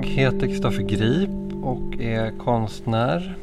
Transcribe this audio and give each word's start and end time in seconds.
Jag 0.00 0.06
heter 0.06 0.46
Kristoffer 0.46 0.82
Grip 0.82 1.30
och 1.62 2.00
är 2.00 2.38
konstnär. 2.38 3.36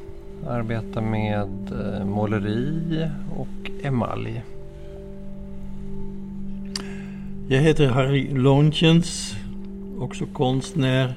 Arbetar 0.47 1.01
med 1.01 1.71
eh, 1.71 2.05
måleri 2.05 3.09
och 3.35 3.71
emalj. 3.83 4.43
Jag 7.47 7.61
heter 7.61 7.87
Harry 7.87 8.29
Lontjens, 8.33 9.35
också 9.99 10.25
konstnär. 10.25 11.13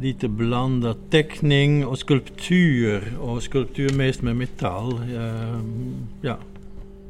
Lite 0.00 0.28
blandat 0.28 0.98
teckning 1.10 1.86
och 1.86 1.98
skulptur. 1.98 3.18
Och 3.20 3.42
skulptur 3.42 3.94
mest 3.94 4.22
med 4.22 4.36
metall. 4.36 4.92
Ehm, 4.92 5.94
ja. 6.22 6.36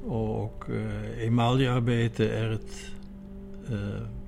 Och 0.07 0.65
eh, 0.71 1.27
emaljarbete 1.27 2.29
är 2.29 2.53
ett 2.53 2.91
eh, 3.71 4.24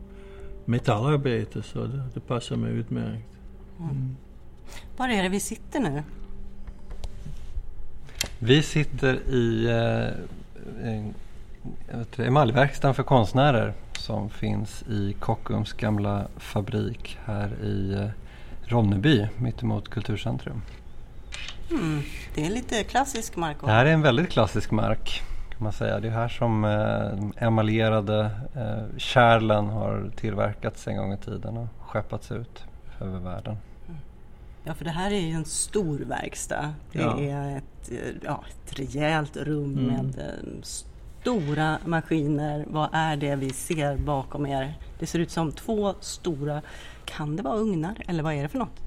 metallarbete 0.66 1.62
så 1.62 1.86
det, 1.86 2.02
det 2.14 2.20
passar 2.20 2.56
mig 2.56 2.72
utmärkt. 2.72 3.28
Mm. 3.80 4.16
Var 4.96 5.08
är 5.08 5.22
det 5.22 5.28
vi 5.28 5.40
sitter 5.40 5.80
nu? 5.80 6.02
Vi 8.38 8.62
sitter 8.62 9.14
i 9.14 9.66
eh, 12.18 12.26
emaljverkstaden 12.26 12.94
för 12.94 13.02
konstnärer 13.02 13.74
som 13.98 14.30
finns 14.30 14.82
i 14.82 15.16
Kockums 15.20 15.72
gamla 15.72 16.26
fabrik 16.36 17.18
här 17.24 17.64
i 17.64 17.92
eh, 17.92 18.08
Ronneby 18.64 19.28
mittemot 19.36 19.88
Kulturcentrum. 19.88 20.62
Mm, 21.70 22.02
det 22.34 22.46
är 22.46 22.50
lite 22.50 22.84
klassisk 22.84 23.36
mark. 23.36 23.56
Det 23.60 23.70
här 23.70 23.86
är 23.86 23.90
en 23.90 24.02
väldigt 24.02 24.30
klassisk 24.30 24.70
mark 24.70 25.22
kan 25.56 25.64
man 25.64 25.72
säga. 25.72 26.00
Det 26.00 26.08
är 26.08 26.12
här 26.12 26.28
som 26.28 26.64
eh, 26.64 27.46
emaljerade 27.46 28.30
eh, 28.54 28.98
kärlen 28.98 29.66
har 29.66 30.10
tillverkats 30.16 30.88
en 30.88 30.96
gång 30.96 31.12
i 31.12 31.16
tiden 31.16 31.56
och 31.56 31.68
skeppats 31.80 32.32
ut 32.32 32.64
över 33.00 33.18
världen. 33.18 33.56
Ja, 34.64 34.74
för 34.74 34.84
det 34.84 34.90
här 34.90 35.10
är 35.10 35.20
ju 35.20 35.32
en 35.32 35.44
stor 35.44 35.98
verkstad. 35.98 36.74
Det 36.92 37.02
ja. 37.02 37.20
är 37.20 37.56
ett, 37.56 37.90
ja, 38.24 38.44
ett 38.48 38.78
rejält 38.78 39.36
rum 39.36 39.78
mm. 39.78 39.86
med 39.86 40.18
eh, 40.18 40.62
stora 40.62 41.78
maskiner. 41.84 42.64
Vad 42.68 42.88
är 42.92 43.16
det 43.16 43.36
vi 43.36 43.50
ser 43.50 43.96
bakom 43.96 44.46
er? 44.46 44.78
Det 44.98 45.06
ser 45.06 45.18
ut 45.18 45.30
som 45.30 45.52
två 45.52 45.94
stora, 46.00 46.62
kan 47.04 47.36
det 47.36 47.42
vara 47.42 47.56
ugnar 47.56 47.94
eller 48.06 48.22
vad 48.22 48.34
är 48.34 48.42
det 48.42 48.48
för 48.48 48.58
något? 48.58 48.85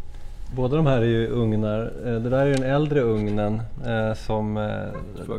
Båda 0.56 0.76
de 0.76 0.86
här 0.86 1.02
är 1.02 1.06
ju 1.06 1.28
ugnar. 1.28 1.92
Eh, 2.06 2.14
det 2.14 2.30
där 2.30 2.46
är 2.46 2.54
den 2.54 2.64
äldre 2.64 3.02
ugnen 3.02 3.62
eh, 3.86 4.14
som, 4.14 4.58
eh, 4.58 5.34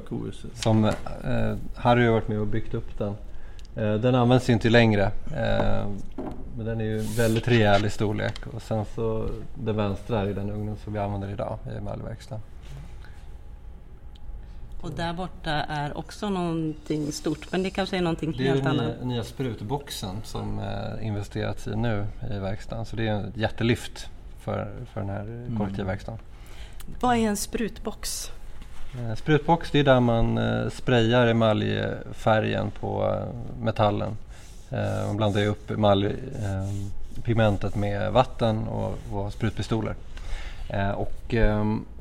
som 0.55 0.85
eh, 0.85 1.55
Harry 1.75 2.05
har 2.05 2.13
varit 2.13 2.29
med 2.29 2.41
och 2.41 2.47
byggt 2.47 2.75
upp 2.75 2.99
den. 2.99 3.15
Den 3.75 4.15
används 4.15 4.49
ju 4.49 4.53
inte 4.53 4.71
längre. 4.71 5.11
Men 6.57 6.67
den 6.67 6.81
är 6.81 6.85
ju 6.85 6.99
väldigt 6.99 7.49
rejäl 7.49 7.87
i 7.87 7.91
storlek. 7.91 8.47
Och 8.55 8.63
sen 8.63 8.85
så 8.95 9.27
den 9.55 9.77
vänstra 9.77 10.21
är 10.21 10.27
den 10.27 10.51
ugnen 10.51 10.77
som 10.77 10.93
vi 10.93 10.99
använder 10.99 11.29
idag 11.29 11.59
i 11.73 11.77
emaljverkstaden. 11.77 12.43
Och 14.81 14.91
där 14.91 15.13
borta 15.13 15.51
är 15.51 15.99
också 15.99 16.31
någonting 16.31 17.13
stort, 17.13 17.53
men 17.53 17.63
det 17.63 17.71
kanske 17.71 17.97
är 17.97 18.03
någonting 18.03 18.33
helt 18.33 18.67
annat? 18.67 18.77
Det 18.77 18.83
är 18.83 18.97
den 18.99 19.09
nya, 19.09 19.15
nya 19.15 19.25
sprutboxen 19.25 20.17
som 20.25 20.59
eh, 20.59 21.07
investerats 21.07 21.67
i 21.67 21.77
nu 21.77 22.07
i 22.31 22.39
verkstaden. 22.39 22.85
Så 22.85 22.97
det 22.97 23.09
är 23.09 23.29
ett 23.29 23.37
jättelyft 23.37 24.11
för, 24.41 24.69
för 24.93 25.01
den 25.01 25.11
här 25.11 25.23
mm. 25.23 25.59
kollektivverkstaden. 25.59 26.21
Vad 27.01 27.17
är 27.17 27.21
en 27.21 27.37
sprutbox? 27.37 28.33
Eh, 28.99 29.15
sprutbox 29.15 29.71
det 29.71 29.79
är 29.79 29.85
där 29.85 30.01
man 30.01 30.39
eh, 30.39 30.69
sprayar 30.69 31.27
emaljfärgen 31.27 32.71
på 32.71 33.17
eh, 33.17 33.25
metallen. 33.63 34.17
Man 35.07 35.17
blandar 35.17 35.47
upp 35.47 35.71
emaljpigmentet 35.71 37.77
med 37.77 38.13
vatten 38.13 38.69
och, 38.69 38.99
och 39.13 39.33
sprutpistoler. 39.33 39.95
Och, 40.95 41.35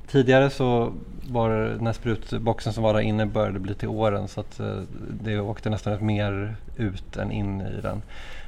tidigare 0.08 0.50
så 0.50 0.94
var 1.30 1.50
den 1.50 1.86
här 1.86 1.94
sprutboxen 1.94 2.74
som 2.74 2.84
var 2.84 2.94
där 2.94 3.00
inne 3.00 3.26
började 3.26 3.60
bli 3.60 3.74
till 3.74 3.88
åren 3.88 4.28
så 4.28 4.40
att 4.40 4.62
det 5.24 5.40
åkte 5.40 5.70
nästan 5.70 6.06
mer 6.06 6.56
ut 6.76 7.18
än 7.18 7.32
in 7.32 7.62
i 7.62 7.82
den. 7.82 8.02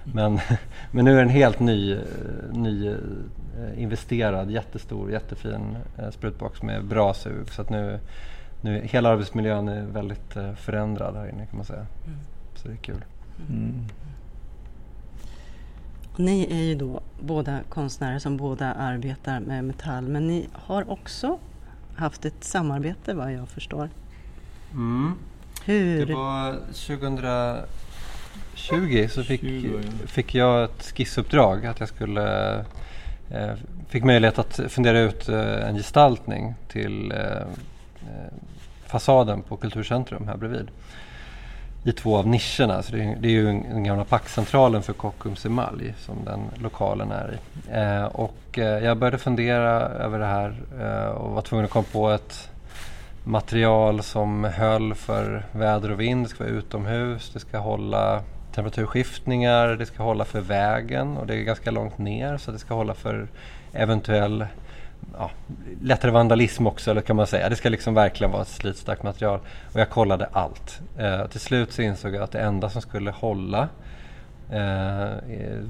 Men, 0.03 0.39
men 0.91 1.05
nu 1.05 1.15
är 1.15 1.19
den 1.19 1.29
helt 1.29 1.59
ny, 1.59 1.99
ny 2.51 2.95
investerad, 3.77 4.51
jättestor, 4.51 5.11
jättefin 5.11 5.77
eh, 5.97 6.09
sprutbox 6.09 6.61
med 6.61 6.85
bra 6.85 7.13
sug. 7.13 7.49
Så 7.49 7.61
att 7.61 7.69
nu, 7.69 7.99
nu, 8.61 8.81
hela 8.83 9.09
arbetsmiljön 9.09 9.67
är 9.67 9.85
väldigt 9.85 10.35
eh, 10.35 10.53
förändrad 10.53 11.15
här 11.15 11.29
inne 11.29 11.45
kan 11.45 11.57
man 11.57 11.65
säga. 11.65 11.85
Mm. 12.05 12.19
Så 12.55 12.67
det 12.67 12.73
är 12.73 12.77
kul. 12.77 13.03
Mm. 13.49 13.85
Ni 16.17 16.47
är 16.51 16.63
ju 16.63 16.75
då 16.75 17.01
båda 17.19 17.59
konstnärer 17.69 18.19
som 18.19 18.37
båda 18.37 18.73
arbetar 18.73 19.39
med 19.39 19.63
metall 19.63 20.07
men 20.07 20.27
ni 20.27 20.47
har 20.53 20.91
också 20.91 21.39
haft 21.95 22.25
ett 22.25 22.43
samarbete 22.43 23.13
vad 23.13 23.33
jag 23.33 23.49
förstår. 23.49 23.89
Mm. 24.71 25.13
Hur? 25.65 26.05
Det 26.05 26.13
var 26.13 26.53
2020 26.53 29.07
så 29.09 29.23
fick, 29.23 29.41
fick 30.05 30.35
jag 30.35 30.63
ett 30.63 30.93
skissuppdrag 30.95 31.65
att 31.65 31.79
jag 31.79 31.89
skulle 31.89 32.51
Eh, 32.51 32.65
Eh, 33.33 33.53
fick 33.87 34.03
möjlighet 34.03 34.39
att 34.39 34.59
fundera 34.67 34.99
ut 34.99 35.29
eh, 35.29 35.67
en 35.67 35.75
gestaltning 35.75 36.55
till 36.67 37.11
eh, 37.11 37.47
fasaden 38.85 39.41
på 39.41 39.57
Kulturcentrum 39.57 40.27
här 40.27 40.37
bredvid. 40.37 40.67
I 41.83 41.91
två 41.91 42.17
av 42.17 42.27
nischerna, 42.27 42.83
så 42.83 42.95
det 42.95 43.03
är, 43.03 43.15
det 43.19 43.27
är 43.27 43.31
ju 43.31 43.45
den 43.45 43.83
gamla 43.83 44.05
packcentralen 44.05 44.83
för 44.83 44.93
Kockums 44.93 45.45
emalj 45.45 45.93
som 45.99 46.15
den 46.25 46.39
lokalen 46.63 47.11
är 47.11 47.33
i. 47.33 47.37
och 48.13 48.57
jag 48.57 48.97
började 48.97 49.17
fundera 49.17 49.79
över 49.79 50.19
det 50.19 50.25
här 50.25 50.55
och 51.13 51.31
var 51.31 51.41
tvungen 51.41 51.65
att 51.65 51.71
komma 51.71 51.85
på 51.91 52.09
ett 52.09 52.49
material 53.23 54.03
som 54.03 54.43
höll 54.43 54.95
för 54.95 55.45
väder 55.51 55.91
och 55.91 55.99
vind. 55.99 56.25
Det 56.25 56.29
ska 56.29 56.43
vara 56.43 56.53
utomhus, 56.53 57.31
det 57.33 57.39
ska 57.39 57.57
hålla 57.57 58.23
temperaturskiftningar, 58.51 59.67
det 59.67 59.85
ska 59.85 60.03
hålla 60.03 60.25
för 60.25 60.41
vägen 60.41 61.17
och 61.17 61.27
det 61.27 61.35
är 61.35 61.43
ganska 61.43 61.71
långt 61.71 61.97
ner 61.97 62.37
så 62.37 62.51
det 62.51 62.59
ska 62.59 62.73
hålla 62.73 62.93
för 62.93 63.27
eventuell 63.73 64.45
ja, 65.17 65.31
lättare 65.81 66.11
vandalism 66.11 66.67
också 66.67 66.91
eller 66.91 67.01
kan 67.01 67.15
man 67.15 67.27
säga. 67.27 67.49
Det 67.49 67.55
ska 67.55 67.69
liksom 67.69 67.93
verkligen 67.93 68.31
vara 68.31 68.41
ett 68.41 68.47
slitstarkt 68.47 69.03
material. 69.03 69.39
Och 69.73 69.79
jag 69.79 69.89
kollade 69.89 70.29
allt. 70.31 70.81
Eh, 70.97 71.27
till 71.27 71.39
slut 71.39 71.71
så 71.71 71.81
insåg 71.81 72.15
jag 72.15 72.23
att 72.23 72.31
det 72.31 72.39
enda 72.39 72.69
som 72.69 72.81
skulle 72.81 73.11
hålla 73.11 73.69
eh, 74.51 75.09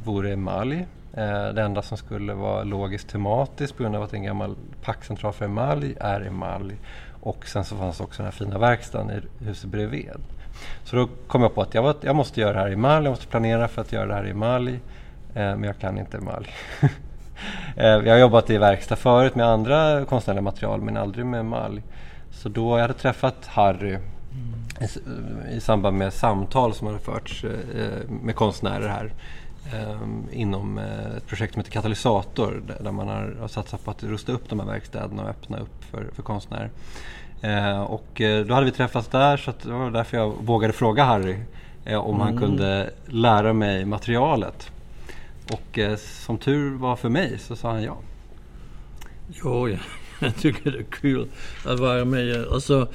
vore 0.06 0.34
emalj. 0.34 0.86
Eh, 1.13 1.48
det 1.53 1.62
enda 1.62 1.81
som 1.81 1.98
skulle 1.98 2.34
vara 2.34 2.63
logiskt 2.63 3.09
tematiskt 3.09 3.78
på 3.78 3.84
grund 3.84 3.96
av 3.96 4.03
att 4.03 4.13
en 4.13 4.24
gammal 4.24 4.56
packcentral 4.84 5.34
för 5.34 5.46
emalj 5.46 5.96
är 6.00 6.22
emalj. 6.22 6.75
Och 7.22 7.48
sen 7.48 7.66
så 7.66 7.78
fanns 7.78 8.00
också 8.00 8.24
den 8.24 8.31
här 8.31 8.38
fina 8.38 8.58
verkstaden 8.58 9.12
i 9.12 9.46
huset 9.46 9.69
bredvid. 9.69 10.12
Så 10.83 10.95
då 10.95 11.07
kom 11.27 11.41
jag 11.41 11.55
på 11.55 11.61
att 11.61 11.73
jag, 11.73 11.81
var, 11.83 11.95
jag 12.01 12.16
måste 12.16 12.41
göra 12.41 12.53
det 12.53 12.59
här 12.59 12.69
i 12.69 12.73
emalj, 12.73 13.05
jag 13.05 13.11
måste 13.11 13.27
planera 13.27 13.67
för 13.67 13.81
att 13.81 13.91
göra 13.91 14.05
det 14.05 14.13
här 14.13 14.27
i 14.27 14.29
emalj. 14.29 14.73
Eh, 14.73 14.79
men 15.33 15.63
jag 15.63 15.79
kan 15.79 15.97
inte 15.97 16.17
emalj. 16.17 16.47
eh, 17.75 17.85
jag 17.85 18.11
har 18.11 18.17
jobbat 18.17 18.49
i 18.49 18.57
verkstad 18.57 18.95
förut 18.95 19.35
med 19.35 19.45
andra 19.45 20.05
konstnärliga 20.05 20.41
material 20.41 20.81
men 20.81 20.97
aldrig 20.97 21.25
med 21.25 21.39
emalj. 21.39 21.81
Så 22.31 22.50
då 22.50 22.77
jag 22.77 22.81
hade 22.81 22.94
träffat 22.94 23.45
Harry 23.45 23.97
i, 24.81 25.55
i, 25.55 25.59
samband 25.59 25.97
med 25.97 26.13
samtal 26.13 26.73
som 26.73 26.88
hade 26.88 27.00
förts 27.00 27.44
eh, 27.44 27.51
eh 27.51 28.09
med 28.09 28.35
konstnärer 28.35 28.88
här 28.88 29.13
eh, 29.73 30.00
inom 30.31 30.77
eh, 30.77 31.16
ett 31.17 31.27
projekt 31.27 31.53
som 31.53 31.59
heter 31.59 31.71
Katalysator 31.71 32.63
där 32.79 32.91
man 32.91 33.07
har, 33.07 33.35
har 33.39 33.47
satsat 33.47 33.83
på 33.83 33.91
att 33.91 34.03
rusta 34.03 34.31
upp 34.31 34.50
de 34.50 34.59
här 34.59 34.68
verkstäderna 34.68 35.24
och 35.24 35.30
öppna 35.30 35.59
upp 35.59 35.83
för, 35.83 36.09
för 36.13 36.24
konstnärer. 36.24 36.69
Eh, 37.41 37.81
och 37.81 38.21
eh, 38.21 38.45
då 38.45 38.53
hade 38.53 38.65
vi 38.65 38.71
träffats 38.71 39.07
där 39.07 39.38
så 39.38 39.53
det 39.63 39.71
var 39.71 39.91
därför 39.91 40.17
jag 40.17 40.33
vågade 40.41 40.73
fråga 40.73 41.03
Harry 41.03 41.35
eh, 41.85 41.99
om 41.99 42.15
mm. 42.15 42.27
han 42.27 42.38
kunde 42.38 42.89
lära 43.07 43.53
mig 43.53 43.85
materialet. 43.85 44.71
Och 45.53 45.79
som 45.97 46.38
tur 46.38 46.77
var 46.77 46.95
för 46.95 47.09
mig 47.09 47.38
så 47.39 47.55
sa 47.55 47.71
han 47.71 47.83
ja. 47.83 47.97
Jo, 49.43 49.69
ja. 49.69 49.77
jag 50.19 50.35
tycker 50.35 50.71
det 50.71 50.77
är 50.77 50.83
kul 50.83 51.27
att 51.65 51.79
vara 51.79 52.05
med. 52.05 52.45
Alltså, 52.51 52.88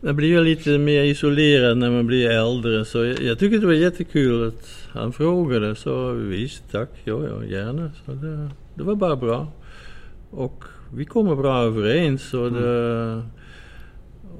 man 0.00 0.16
blir 0.16 0.28
ju 0.28 0.44
lite 0.44 0.78
mer 0.78 1.02
isolerad 1.02 1.78
när 1.78 1.90
man 1.90 2.06
blir 2.06 2.30
äldre 2.30 2.84
så 2.84 3.04
jag, 3.04 3.22
jag 3.22 3.38
tycker 3.38 3.58
det 3.58 3.66
var 3.66 3.72
jättekul 3.72 4.48
att 4.48 4.68
han 4.92 5.12
frågade. 5.12 5.74
Så 5.74 6.12
visst, 6.12 6.62
tack, 6.72 6.90
ja, 7.04 7.20
ja, 7.26 7.44
gärna. 7.44 7.90
Så 8.06 8.12
det, 8.12 8.50
det 8.74 8.82
var 8.82 8.94
bara 8.94 9.16
bra. 9.16 9.48
Och 10.30 10.64
vi 10.94 11.04
kommer 11.04 11.36
bra 11.36 11.62
överens. 11.62 12.34
Och 12.34 12.52
det, 12.52 13.02
mm. 13.02 13.22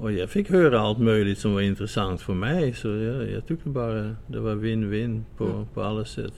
Och 0.01 0.11
jag 0.11 0.29
fick 0.29 0.49
höra 0.49 0.79
allt 0.79 0.99
möjligt 0.99 1.37
som 1.37 1.53
var 1.53 1.61
intressant 1.61 2.21
för 2.21 2.33
mig. 2.33 2.73
Så 2.73 2.87
jag, 2.87 3.31
jag 3.31 3.47
tyckte 3.47 3.69
bara 3.69 4.15
det 4.27 4.39
var 4.39 4.55
win-win 4.55 5.23
på, 5.37 5.45
mm. 5.45 5.65
på 5.73 5.83
alla 5.83 6.05
sätt. 6.05 6.33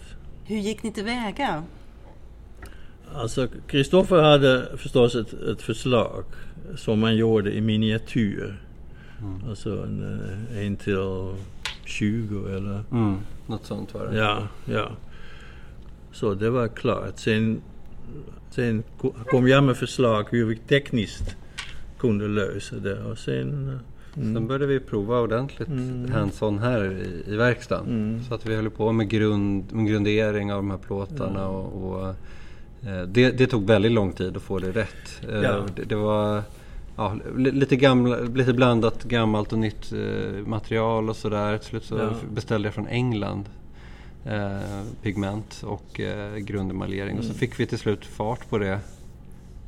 Hur 0.46 0.58
gick 0.58 0.84
ni 0.84 0.92
tillväga? 0.92 1.64
Alltså, 3.14 3.48
Kristoffer 3.68 4.22
hade 4.22 4.78
förstås 4.78 5.16
ett, 5.16 5.34
ett, 5.34 5.62
förslag 5.62 6.24
som 6.76 7.00
man 7.00 7.16
gjorde 7.16 7.54
i 7.54 7.62
miniatyr. 7.62 8.62
Mm. 9.20 9.50
Alltså 9.50 9.84
en, 9.84 10.20
eh, 10.52 10.66
en 10.66 10.76
till 10.76 10.98
20 11.86 12.48
eller... 12.48 12.84
Mm. 12.92 13.18
Något 13.48 13.66
sånt 13.66 13.94
var 13.94 14.06
det. 14.06 14.18
Ja, 14.18 14.48
ja. 14.66 14.92
Så 16.12 16.34
det 16.34 16.50
var 16.50 16.68
klart. 16.68 17.20
Sen, 17.20 17.62
sen 18.50 18.84
kom 19.30 19.48
jag 19.48 19.64
med 19.64 19.78
förslag 19.78 20.28
hur 20.30 20.46
vi 20.46 20.56
tekniskt 20.56 21.36
kunde 22.04 22.28
lösa 22.28 22.76
det. 22.76 23.04
Och 23.04 23.18
sen, 23.18 23.80
mm. 24.16 24.34
sen 24.34 24.48
började 24.48 24.66
vi 24.66 24.80
prova 24.80 25.20
ordentligt 25.20 25.68
mm. 25.68 26.12
hands-on 26.12 26.60
här 26.60 26.92
i, 26.92 27.34
i 27.34 27.36
verkstaden. 27.36 27.90
Mm. 27.90 28.24
Så 28.24 28.36
att 28.36 28.46
vi 28.46 28.56
höll 28.56 28.70
på 28.70 28.92
med, 28.92 29.10
grund, 29.10 29.74
med 29.74 29.88
grundering 29.88 30.54
av 30.54 30.58
de 30.58 30.72
här 30.72 30.78
plåtarna. 30.78 31.40
Mm. 31.40 31.52
Och, 31.52 31.92
och 31.92 32.08
eh, 32.90 33.04
det, 33.08 33.32
det, 33.32 33.48
tog 33.48 33.68
väldigt 33.68 33.92
lång 33.92 34.14
tid 34.14 34.38
att 34.38 34.44
få 34.44 34.60
det 34.60 34.72
rätt. 34.72 35.22
Eh, 35.30 35.42
ja. 35.42 35.66
Det, 35.76 35.84
det, 35.84 35.96
var 35.96 36.42
ja, 36.96 37.16
lite, 37.38 37.76
gamla, 37.76 38.18
lite 38.18 38.54
blandat 38.54 39.04
gammalt 39.04 39.54
och 39.54 39.60
nytt 39.60 39.94
eh, 39.94 40.48
material 40.48 41.10
och 41.10 41.16
sådär. 41.16 41.58
Till 41.58 41.68
slut 41.68 41.84
så 41.84 41.98
ja. 41.98 42.14
beställde 42.34 42.68
jag 42.68 42.74
från 42.74 42.88
England 42.88 43.50
eh, 44.26 44.82
pigment 45.02 45.64
och 45.66 46.00
eh, 46.00 46.36
grundemaljering. 46.36 47.12
Mm. 47.12 47.20
Och 47.20 47.24
så 47.24 47.32
mm. 47.32 47.40
fick 47.40 47.60
vi 47.60 47.66
till 47.66 47.80
slut 47.80 48.06
fart 48.06 48.50
på 48.50 48.58
det. 48.58 48.80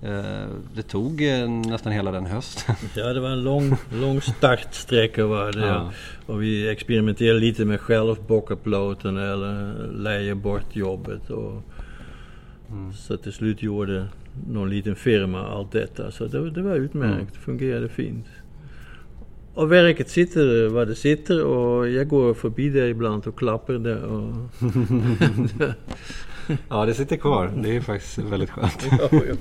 Eh, 0.06 0.48
det 0.75 0.81
tog 0.81 1.22
eh, 1.22 1.50
nästan 1.50 1.92
hela 1.92 2.12
den 2.12 2.25
hösten. 2.25 2.75
Ja, 2.96 3.13
det 3.13 3.19
var 3.19 3.30
en 3.30 3.44
lång, 3.44 3.78
lång 3.94 4.22
startsträcka 4.22 5.25
var 5.25 5.52
det. 5.52 5.68
Ja. 5.68 5.92
Och 6.25 6.42
vi 6.42 6.69
experimenterade 6.69 7.40
lite 7.40 7.66
med 7.66 7.81
självbockarplåten 7.81 9.18
eller 9.18 9.75
leja 9.92 10.36
bort 10.36 10.75
jobbet. 10.75 11.30
Och, 11.30 11.62
mm. 12.69 12.94
Så 12.94 13.18
till 13.18 13.34
slut 13.34 13.63
gjorde 13.63 14.07
någon 14.48 14.69
liten 14.69 14.96
firma 14.96 15.48
allt 15.48 15.72
detta. 15.72 16.12
Så 16.12 16.25
det, 16.25 16.50
det 16.50 16.62
var 16.62 16.75
utmärkt, 16.75 17.31
mm. 17.31 17.42
fungerade 17.46 17.90
fint. 17.90 18.25
Och 19.54 19.72
verket 19.72 20.10
sitter 20.10 20.68
var 20.68 20.86
det 20.86 20.96
sitter 20.96 21.44
och 21.44 21.90
jag 21.90 22.08
går 22.08 22.34
förbi 22.34 22.69
där 22.69 22.88
ibland 22.88 23.28
och 23.28 23.38
klappar 23.38 23.74
det. 23.74 24.00
Och 24.00 24.34
ja, 26.70 26.86
det 26.86 26.94
sitter 26.94 27.18
kvar. 27.18 27.52
Det 27.56 27.76
är 27.76 27.82
faktiskt 27.82 28.18
väldigt 28.18 28.50
skönt. 28.50 28.88
ja, 28.92 29.10
ja. 29.12 29.36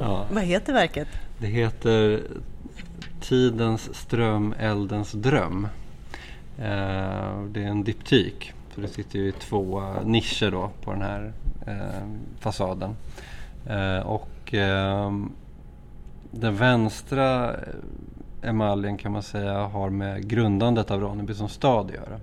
Ja. 0.00 0.26
Vad 0.32 0.42
heter 0.42 0.72
verket? 0.72 1.08
Det 1.38 1.46
heter 1.46 2.20
Tidens 3.20 3.94
ström, 3.94 4.54
eldens 4.58 5.12
dröm. 5.12 5.68
Eh, 6.58 7.42
det 7.48 7.62
är 7.62 7.66
en 7.66 7.84
diptyk. 7.84 8.52
Så 8.74 8.80
det 8.80 8.88
sitter 8.88 9.18
ju 9.18 9.28
i 9.28 9.32
två 9.32 9.82
nischer 10.04 10.50
då 10.50 10.70
på 10.84 10.92
den 10.92 11.02
här 11.02 11.32
eh, 11.66 12.08
fasaden. 12.40 12.96
Eh, 13.66 13.98
och 13.98 14.28
den 16.30 16.56
vänstra 16.56 17.56
emaljen 18.42 18.96
kan 18.96 19.12
man 19.12 19.22
säga 19.22 19.58
har 19.58 19.90
med 19.90 20.28
grundandet 20.28 20.90
av 20.90 21.00
Ronneby 21.00 21.34
som 21.34 21.48
stad 21.48 21.86
att 21.86 21.94
göra. 21.94 22.20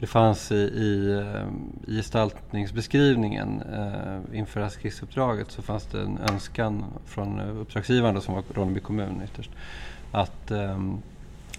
För 0.00 0.06
det 0.06 0.10
fanns 0.12 0.52
i, 0.52 0.54
i, 0.54 1.12
eh, 1.12 1.92
i 1.92 1.96
gestaltningsbeskrivningen 1.96 3.62
eh, 3.72 4.38
inför 4.38 4.60
det 4.60 4.66
här 4.66 4.72
skissuppdraget 4.72 5.50
så 5.50 5.62
fanns 5.62 5.84
det 5.84 6.00
en 6.00 6.18
önskan 6.30 6.84
från 7.06 7.40
eh, 7.40 7.60
uppdragsgivaren 7.60 8.20
som 8.20 8.34
var 8.34 8.42
Ronneby 8.54 8.80
kommun 8.80 9.22
ytterst 9.24 9.50
att 10.12 10.50
eh, 10.50 10.78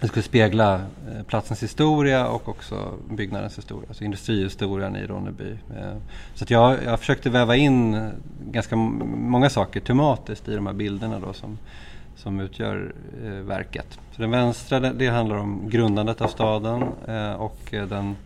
det 0.00 0.08
skulle 0.08 0.22
spegla 0.22 0.74
eh, 0.74 1.22
platsens 1.26 1.62
historia 1.62 2.28
och 2.28 2.48
också 2.48 2.94
byggnadens 3.10 3.58
historia, 3.58 3.88
alltså 3.88 4.04
industrihistorien 4.04 4.96
i 4.96 5.06
Ronneby. 5.06 5.58
Eh, 5.76 5.96
så 6.34 6.44
att 6.44 6.50
jag, 6.50 6.84
jag 6.84 7.00
försökte 7.00 7.30
väva 7.30 7.56
in 7.56 7.94
eh, 7.94 8.08
ganska 8.50 8.76
många 8.76 9.50
saker 9.50 9.80
tematiskt 9.80 10.48
i 10.48 10.54
de 10.54 10.66
här 10.66 10.74
bilderna 10.74 11.18
då 11.18 11.32
som, 11.32 11.58
som 12.22 12.40
utgör 12.40 12.94
eh, 13.24 13.30
verket. 13.30 13.98
Så 14.10 14.22
den 14.22 14.30
vänstra 14.30 14.80
det, 14.80 14.92
det, 14.92 15.08
handlar 15.08 15.36
om 15.36 15.68
grundandet 15.68 16.20
av 16.20 16.28
staden 16.28 16.82
eh, 17.08 17.32
och 17.32 17.58
den 17.70 18.16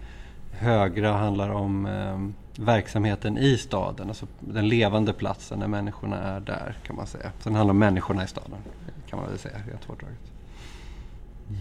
högra 0.50 1.12
handlar 1.12 1.50
om 1.50 1.86
eh, 1.86 2.18
verksamheten 2.64 3.38
i 3.38 3.56
staden, 3.56 4.08
alltså 4.08 4.26
den 4.40 4.68
levande 4.68 5.12
platsen 5.12 5.58
när 5.58 5.66
människorna 5.66 6.18
är 6.18 6.40
där 6.40 6.76
kan 6.82 6.96
man 6.96 7.06
säga. 7.06 7.30
Så 7.38 7.48
den 7.48 7.54
handlar 7.56 7.70
om 7.70 7.78
människorna 7.78 8.24
i 8.24 8.26
staden 8.26 8.58
kan 9.10 9.18
man 9.18 9.28
väl 9.28 9.38
säga 9.38 9.56
rätt 9.56 9.84
hårdraget. 9.84 10.32
Mm. 11.48 11.60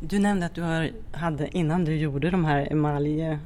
Du 0.00 0.18
nämnde 0.18 0.46
att 0.46 0.54
du 0.54 0.62
har, 0.62 0.90
hade, 1.12 1.56
innan 1.56 1.84
du 1.84 1.96
gjorde 1.96 2.30
de 2.30 2.44
här 2.44 2.68
emaljverken 2.72 3.40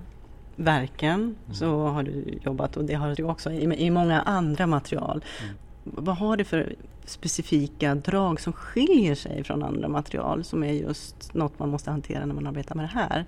mm. 1.21 1.35
så 1.53 1.87
har 1.87 2.03
du 2.03 2.39
jobbat 2.43 2.77
och 2.77 2.85
det 2.85 2.95
har 2.95 3.15
du 3.15 3.23
också 3.23 3.53
i, 3.53 3.87
i 3.87 3.91
många 3.91 4.21
andra 4.21 4.67
material. 4.67 5.25
Mm. 5.43 5.57
Vad 5.95 6.17
har 6.17 6.37
det 6.37 6.45
för 6.45 6.75
specifika 7.05 7.95
drag 7.95 8.41
som 8.41 8.53
skiljer 8.53 9.15
sig 9.15 9.45
från 9.45 9.63
andra 9.63 9.89
material 9.89 10.45
som 10.45 10.65
är 10.65 10.73
just 10.73 11.35
något 11.35 11.59
man 11.59 11.69
måste 11.69 11.91
hantera 11.91 12.27
när 12.27 12.35
man 12.35 12.47
arbetar 12.47 12.75
med 12.75 12.85
det 12.85 12.99
här? 13.01 13.25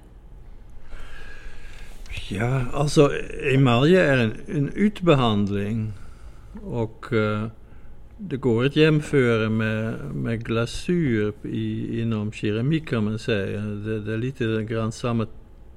Ja, 2.29 2.63
alltså 2.73 3.11
emalje 3.55 4.05
är 4.05 4.19
en, 4.19 4.33
en 4.47 4.69
utbehandling 4.69 5.93
och 6.63 7.13
uh, 7.13 7.47
det 8.19 8.37
går 8.37 8.65
att 8.65 8.77
jämföra 8.77 9.51
med, 9.51 9.95
med 10.15 10.45
glasyr 10.45 11.33
i, 11.43 12.01
inom 12.01 12.33
keramik 12.33 12.89
kan 12.89 13.05
man 13.05 13.19
säga. 13.19 13.61
Det, 13.61 14.01
det 14.01 14.13
är 14.13 14.19
lite 14.19 14.65
grann 14.65 14.93
samma 14.93 15.27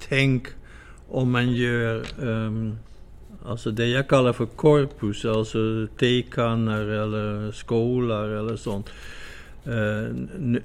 tänk 0.09 0.47
om 1.09 1.31
man 1.31 1.51
gör 1.51 2.05
um, 2.19 2.77
Alltså 3.45 3.71
det 3.71 3.87
jag 3.87 4.07
kallar 4.07 4.33
för 4.33 4.45
korpus, 4.45 5.25
alltså 5.25 5.87
tekannor 5.99 6.89
eller 6.89 7.51
skålar 7.51 8.29
eller 8.29 8.55
sånt. 8.55 8.89
Uh, 9.67 10.15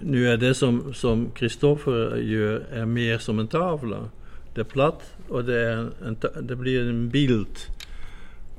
nu 0.01 0.29
är 0.29 0.37
det 0.37 0.55
som, 0.55 0.95
som 0.95 1.31
Kristoffer 1.31 2.17
gör 2.17 2.65
är 2.73 2.87
mer 2.87 3.19
som 3.19 3.39
en 3.39 3.49
tavla. 3.49 4.09
Det 4.55 4.61
är 4.61 4.65
platt 4.65 5.15
och 5.29 5.45
det, 5.45 5.61
är 5.61 5.77
en, 6.07 6.17
det 6.41 6.57
blir 6.57 6.89
en 6.89 7.09
bild. 7.09 7.59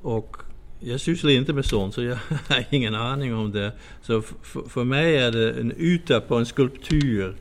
Och 0.01 0.37
jag 0.79 0.99
sysslar 0.99 1.31
inte 1.31 1.53
med 1.53 1.65
sånt 1.65 1.93
så 1.93 2.03
jag 2.03 2.17
har 2.47 2.65
ingen 2.69 2.95
aning 2.95 3.35
om 3.35 3.51
det. 3.51 3.71
Så 4.01 4.21
för 4.67 4.83
mig 4.83 5.17
är 5.17 5.31
det 5.31 5.51
en 5.51 5.73
yta 5.77 6.21
på 6.21 6.35
en 6.35 6.45
skulptur 6.45 7.35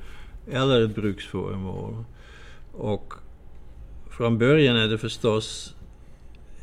eller 0.52 0.84
ett 0.84 0.94
bruksföremål. 0.94 2.04
Och 2.72 3.14
från 4.10 4.38
början 4.38 4.76
är 4.76 4.88
det 4.88 4.98
förstås 4.98 5.75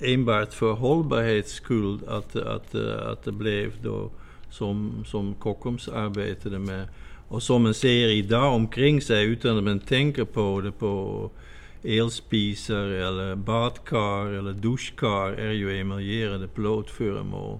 enbart 0.03 0.53
för 0.53 0.73
hållbarhets 0.73 1.53
skull 1.53 1.99
att, 2.07 2.35
att, 2.35 2.75
att 2.75 3.23
det 3.23 3.31
blev 3.31 3.71
då 3.81 4.11
som, 4.49 5.03
som 5.05 5.33
Kockums 5.33 5.87
arbetade 5.87 6.59
med. 6.59 6.87
Och 7.27 7.43
som 7.43 7.63
man 7.63 7.73
ser 7.73 8.07
idag 8.07 8.53
omkring 8.53 9.01
sig 9.01 9.25
utan 9.25 9.57
att 9.57 9.63
man 9.63 9.79
tänker 9.79 10.23
på 10.23 10.61
det 10.61 10.71
på 10.71 11.29
elspisar 11.83 12.87
eller 12.87 13.35
badkar 13.35 14.25
eller 14.25 14.53
duschkar 14.53 15.31
är 15.31 15.51
ju 15.51 15.79
emaljerade 15.79 16.47
plåtföremål 16.47 17.59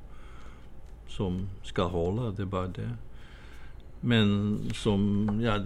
som 1.08 1.50
ska 1.64 1.84
hålla, 1.84 2.32
det 2.32 2.42
är 2.42 2.46
bara 2.46 2.68
det. 2.68 2.90
Men 4.06 4.60
som, 4.74 5.30
ja, 5.44 5.60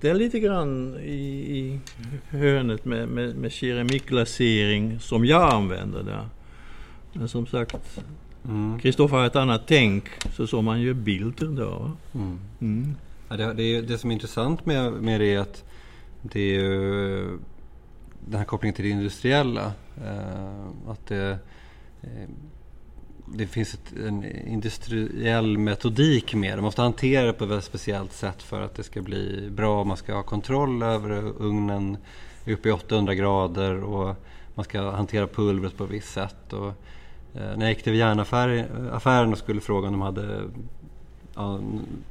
det 0.00 0.08
är 0.08 0.14
lite 0.14 0.40
grann 0.40 0.96
i, 1.00 1.58
i 1.58 1.80
hörnet 2.28 2.84
med, 2.84 3.08
med, 3.08 3.36
med 3.36 3.52
keramikglasering 3.52 5.00
som 5.00 5.24
jag 5.24 5.52
använder 5.52 6.02
där. 6.02 6.28
Men 7.12 7.28
som 7.28 7.46
sagt, 7.46 8.00
Kristoffer 8.80 9.14
mm. 9.14 9.20
har 9.20 9.26
ett 9.26 9.36
annat 9.36 9.62
tänk, 9.66 10.04
så 10.32 10.46
som 10.46 10.64
man 10.64 10.80
gör 10.80 10.94
bilder 10.94 11.46
då. 11.46 11.90
Mm. 12.14 12.38
Mm. 12.60 12.94
Ja, 13.28 13.36
det, 13.36 13.54
det, 13.54 13.80
det, 13.80 13.98
som 13.98 14.10
är 14.10 14.14
intressant 14.14 14.66
med, 14.66 14.92
med 14.92 15.20
det 15.20 15.34
är 15.34 15.38
att 15.38 15.64
det 16.22 16.40
är 16.40 16.60
ju 16.60 17.38
den 18.26 18.38
här 18.38 18.44
kopplingen 18.44 18.74
till 18.74 18.84
det 18.84 18.90
industriella. 18.90 19.72
Eh, 20.04 20.90
att 20.90 21.06
det, 21.06 21.38
eh, 22.02 22.28
det 23.26 23.46
finns 23.46 23.74
ett, 23.74 23.92
en 24.06 24.24
industriell 24.46 25.58
metodik 25.58 26.34
med 26.34 26.52
det. 26.52 26.56
Man 26.56 26.64
måste 26.64 26.82
hantera 26.82 27.26
det 27.26 27.32
på 27.32 27.44
ett 27.44 27.50
väldigt 27.50 27.64
speciellt 27.64 28.12
sätt 28.12 28.42
för 28.42 28.60
att 28.60 28.74
det 28.74 28.82
ska 28.82 29.02
bli 29.02 29.48
bra. 29.50 29.84
Man 29.84 29.96
ska 29.96 30.14
ha 30.14 30.22
kontroll 30.22 30.82
över 30.82 31.10
ugnen 31.42 31.96
uppe 32.46 32.68
i 32.68 32.72
800 32.72 33.14
grader 33.14 33.84
och 33.84 34.16
man 34.54 34.64
ska 34.64 34.90
hantera 34.90 35.26
pulvret 35.26 35.76
på 35.76 35.84
ett 35.84 35.90
visst 35.90 36.12
sätt. 36.12 36.52
Och, 36.52 36.66
eh, 37.34 37.56
när 37.56 37.60
jag 37.60 37.68
gick 37.68 37.82
till 37.82 37.94
järnaffären 37.94 39.32
och 39.32 39.38
skulle 39.38 39.60
fråga 39.60 39.88
om 39.88 39.92
de 39.92 40.02
hade 40.02 40.40
ja, 41.34 41.60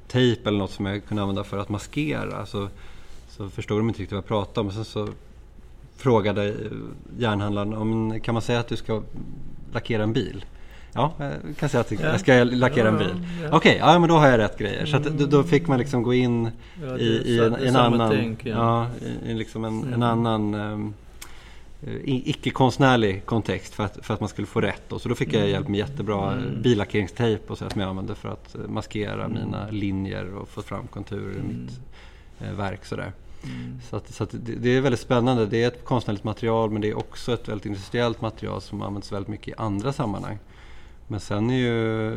tejp 0.07 0.49
eller 0.49 0.59
något 0.59 0.71
som 0.71 0.85
jag 0.85 1.05
kunde 1.05 1.21
använda 1.21 1.43
för 1.43 1.57
att 1.57 1.69
maskera 1.69 2.45
så, 2.45 2.67
så 3.29 3.49
förstod 3.49 3.79
de 3.79 3.87
inte 3.87 3.99
riktigt 3.99 4.11
vad 4.11 4.17
jag 4.17 4.27
pratade 4.27 4.67
om. 4.67 4.73
Sen 4.73 4.85
så 4.85 5.07
frågade 5.95 6.55
järnhandlaren 7.17 8.21
kan 8.21 8.33
man 8.33 8.41
säga 8.41 8.59
att 8.59 8.67
du 8.67 8.77
ska 8.77 9.01
lackera 9.73 10.03
en 10.03 10.13
bil? 10.13 10.45
Ja, 10.93 11.13
jag 11.17 11.57
kan 11.57 11.69
säga 11.69 11.81
att 11.81 11.91
jag 11.91 12.19
ska 12.19 12.43
lackera 12.43 12.87
en 12.87 12.97
bil. 12.97 13.25
Okej, 13.39 13.55
okay, 13.55 13.75
ja 13.77 13.99
men 13.99 14.09
då 14.09 14.17
har 14.17 14.27
jag 14.27 14.37
rätt 14.37 14.57
grejer. 14.57 14.85
Så 14.85 14.97
att, 14.97 15.03
då, 15.03 15.43
fick 15.43 15.67
man 15.67 15.79
liksom 15.79 16.03
gå 16.03 16.13
in 16.13 16.51
i, 16.99 17.03
i 17.03 17.39
en, 17.39 17.55
en 17.55 17.75
annan, 17.75 18.11
tänk, 18.11 18.45
ja. 18.45 18.87
i, 19.25 19.33
liksom 19.33 19.65
en, 19.65 19.81
mm. 19.81 19.93
en 19.93 20.03
annan 20.03 20.53
um, 20.53 20.93
icke-konstnärlig 22.03 23.25
kontext 23.25 23.73
för 23.73 23.83
att, 23.83 24.05
för 24.05 24.13
att 24.13 24.19
man 24.19 24.29
skulle 24.29 24.47
få 24.47 24.61
rätt. 24.61 24.81
Då. 24.87 24.99
Så 24.99 25.09
då 25.09 25.15
fick 25.15 25.33
jag 25.33 25.49
hjälp 25.49 25.67
med 25.67 25.77
jättebra 25.77 26.31
mm. 26.31 26.61
billackeringstejp 26.61 27.43
och 27.47 27.57
så 27.57 27.69
som 27.69 27.81
jag 27.81 27.89
använde 27.89 28.15
för 28.15 28.29
att 28.29 28.55
maskera 28.67 29.25
mm. 29.25 29.31
mina 29.31 29.67
linjer 29.71 30.33
och 30.35 30.49
få 30.49 30.61
fram 30.61 30.87
konturer 30.87 31.35
i 31.39 31.41
mitt 31.41 31.79
eh, 32.39 32.53
verk. 32.53 32.85
Sådär. 32.85 33.11
Mm. 33.43 33.79
Så, 33.89 33.95
att, 33.95 34.13
så 34.13 34.23
att 34.23 34.31
det, 34.31 34.55
det, 34.55 34.69
är 34.69 34.81
väldigt 34.81 34.99
spännande. 34.99 35.45
Det 35.45 35.63
är 35.63 35.67
ett 35.67 35.85
konstnärligt 35.85 36.23
material 36.23 36.69
men 36.69 36.81
det 36.81 36.89
är 36.89 36.97
också 36.97 37.33
ett 37.33 37.47
väldigt 37.47 37.65
industriellt 37.65 38.21
material 38.21 38.61
som 38.61 38.81
används 38.81 39.11
väldigt 39.11 39.29
mycket 39.29 39.47
i 39.47 39.53
andra 39.57 39.93
sammanhang. 39.93 40.39
Men 41.11 41.19
sen 41.19 41.49
är 41.49 41.57
ju 41.57 42.11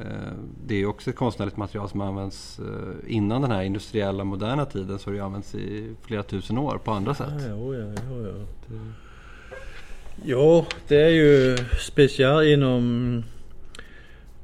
eh, 0.00 0.32
det 0.66 0.74
är 0.74 0.86
också 0.86 1.10
ett 1.10 1.16
konstnärligt 1.16 1.56
material 1.56 1.88
som 1.88 2.00
används 2.00 2.58
eh, 2.58 3.14
innan 3.14 3.42
den 3.42 3.50
här 3.50 3.62
industriella 3.62 4.24
moderna 4.24 4.64
tiden 4.64 4.98
så 4.98 5.10
har 5.10 5.14
det 5.14 5.24
använts 5.24 5.54
i 5.54 5.94
flera 6.02 6.22
tusen 6.22 6.58
år 6.58 6.80
på 6.84 6.90
andra 6.90 7.14
sätt. 7.14 7.28
Ja, 7.48 7.74
ja, 7.74 7.74
ja, 7.74 8.26
ja. 8.26 8.32
Det... 8.66 8.80
Jo, 10.24 10.66
det 10.88 11.02
är 11.02 11.08
ju 11.08 11.56
speciellt 11.80 12.46
inom 12.46 13.22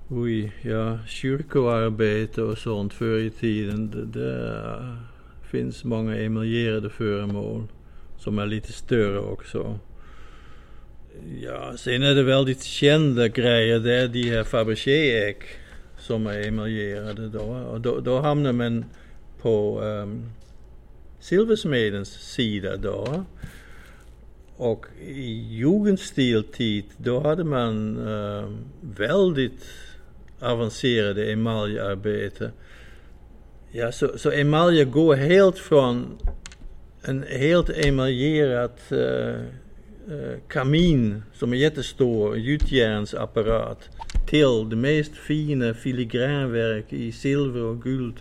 oj, 0.09 0.53
ja, 0.63 0.99
kyrkoarbete 1.07 2.43
och 2.43 2.59
sånt 2.59 2.93
förr 2.93 3.19
i 3.19 3.31
tiden. 3.31 3.91
Det, 3.91 4.05
det 4.05 4.97
finns 5.43 5.85
många 5.85 6.17
emeljerade 6.17 6.91
föremål 6.91 7.65
som 8.19 8.39
är 8.39 8.47
lite 8.47 8.73
större 8.73 9.19
också. 9.19 9.79
Ja, 11.43 11.77
sen 11.77 12.03
är 12.03 12.15
det 12.15 12.23
väldigt 12.23 12.63
kända 12.63 13.29
grejer. 13.29 13.79
Det 13.79 13.95
är 13.95 14.09
de 14.09 14.31
här 14.31 14.45
Fabergé-ägg 14.45 15.37
som 15.99 16.27
är 16.27 16.49
emaljerade 16.49 17.29
då. 17.29 17.43
Och 17.43 17.81
då, 17.81 18.01
då 18.01 18.21
hamnar 18.21 18.53
man 18.53 18.85
på 19.43 19.81
um, 19.81 20.31
silversmedens 21.21 22.09
sida 22.09 22.77
då. 22.77 23.25
Och 24.57 24.87
i 25.07 25.47
jugendstiltid 25.51 26.85
då 26.97 27.21
hade 27.21 27.45
man 27.45 27.99
um, 27.99 28.59
väldigt 28.81 29.65
avancerade 30.41 31.33
emaljarbete. 31.33 32.51
Ja, 33.73 33.93
så, 33.93 34.19
så 34.19 34.31
emaljer 34.31 34.85
går 34.85 35.15
helt 35.15 35.59
från 35.59 36.19
en 37.03 37.25
helt 37.29 37.71
emaljerad 37.71 38.71
uh, 38.93 38.99
eh, 38.99 39.41
Eh, 40.11 40.39
kamin 40.49 41.23
som 41.33 41.53
är 41.53 41.57
jättestor, 41.57 42.37
gjutjärnsapparat 42.37 43.89
till 44.27 44.69
det 44.71 44.77
mest 44.77 45.17
fina 45.17 45.75
filigranverk 45.75 46.93
i 46.93 47.13
silver 47.13 47.63
och 47.63 47.83
guld 47.83 48.15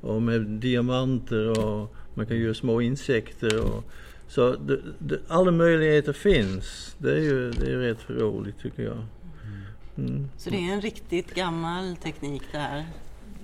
och 0.00 0.22
med 0.22 0.40
diamanter 0.40 1.64
och 1.64 1.94
man 2.14 2.26
kan 2.26 2.36
göra 2.36 2.54
små 2.54 2.80
insekter 2.80 3.60
och 3.64 3.84
så 4.28 4.52
det, 4.52 4.80
det, 4.98 5.18
alla 5.28 5.50
möjligheter 5.50 6.12
finns. 6.12 6.96
Det 6.98 7.12
är 7.12 7.20
ju 7.20 7.50
det 7.50 7.72
är 7.72 7.76
rätt 7.76 8.10
roligt 8.10 8.58
tycker 8.62 8.82
jag. 8.82 9.06
Mm. 9.98 10.28
Så 10.36 10.50
det 10.50 10.56
är 10.56 10.72
en 10.72 10.80
riktigt 10.80 11.34
gammal 11.34 11.96
teknik 11.96 12.42
det 12.52 12.58
här? 12.58 12.86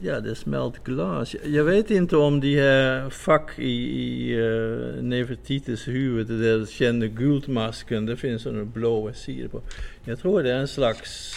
Ja, 0.01 0.21
det 0.21 0.31
är 0.31 0.35
smält 0.35 0.85
glas. 0.85 1.37
Jag 1.45 1.65
vet 1.65 1.91
inte 1.91 2.17
om 2.17 2.41
de 2.41 2.57
här 2.57 3.11
fack 3.11 3.59
i, 3.59 3.71
i 3.71 4.37
uh, 4.41 5.03
Nefertitis 5.03 5.89
huvud, 5.89 6.27
den 6.27 6.67
kända 6.67 7.07
guldmasken, 7.07 8.07
det 8.07 8.17
finns 8.17 8.47
en 8.47 8.71
blå 8.71 9.13
sida 9.13 9.49
på. 9.49 9.61
Jag 10.05 10.19
tror 10.19 10.43
det 10.43 10.53
är 10.53 10.59
en 10.59 10.69
slags 10.69 11.33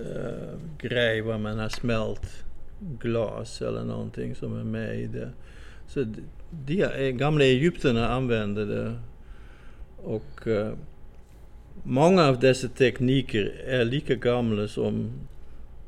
uh, 0.00 0.58
grej 0.78 1.20
var 1.20 1.38
man 1.38 1.58
har 1.58 1.68
smält 1.68 2.44
glas 3.00 3.62
eller 3.62 3.84
någonting 3.84 4.34
som 4.34 4.60
är 4.60 4.64
med 4.64 5.00
i 5.00 5.06
det. 5.06 5.30
Så 5.86 6.04
de 6.50 6.82
e, 6.82 7.12
gamla 7.12 7.44
egyptierna 7.44 8.08
använde 8.08 8.64
det. 8.64 8.94
Och 9.96 10.46
uh, 10.46 10.72
många 11.82 12.26
av 12.26 12.40
dessa 12.40 12.68
tekniker 12.68 13.62
är 13.66 13.84
lika 13.84 14.14
gamla 14.14 14.68
som, 14.68 15.12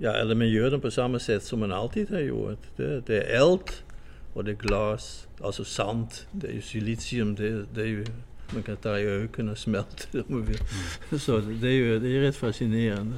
ja, 0.00 0.12
eller 0.12 0.34
man 0.34 0.48
gör 0.48 0.70
dem 0.70 0.80
på 0.80 0.90
samma 0.90 1.18
sätt 1.18 1.44
som 1.44 1.60
man 1.60 1.72
alltid 1.72 2.10
har 2.10 2.20
gjort. 2.20 2.62
Det, 2.76 3.00
det 3.06 3.22
är 3.22 3.40
eld 3.42 3.70
och 4.34 4.44
det 4.44 4.50
är 4.50 4.54
glas, 4.54 5.26
alltså 5.42 5.64
sand, 5.64 6.08
det 6.32 6.48
är 6.48 6.52
ju 6.52 6.62
silicium, 6.62 7.34
det, 7.34 7.64
det 7.74 7.80
är 7.80 7.86
ju, 7.86 8.06
man 8.54 8.62
kan 8.62 8.76
ta 8.76 8.98
i 8.98 9.02
ögonen 9.02 9.52
och 9.52 9.58
smälta 9.58 10.04
det 10.10 10.18
om 10.18 10.24
man 10.28 10.44
vill. 10.44 10.60
Mm. 11.10 11.20
Så 11.20 11.38
det 11.38 11.68
är 11.68 11.72
ju 11.72 11.98
det 11.98 12.08
är 12.08 12.20
rätt 12.20 12.36
fascinerande. 12.36 13.16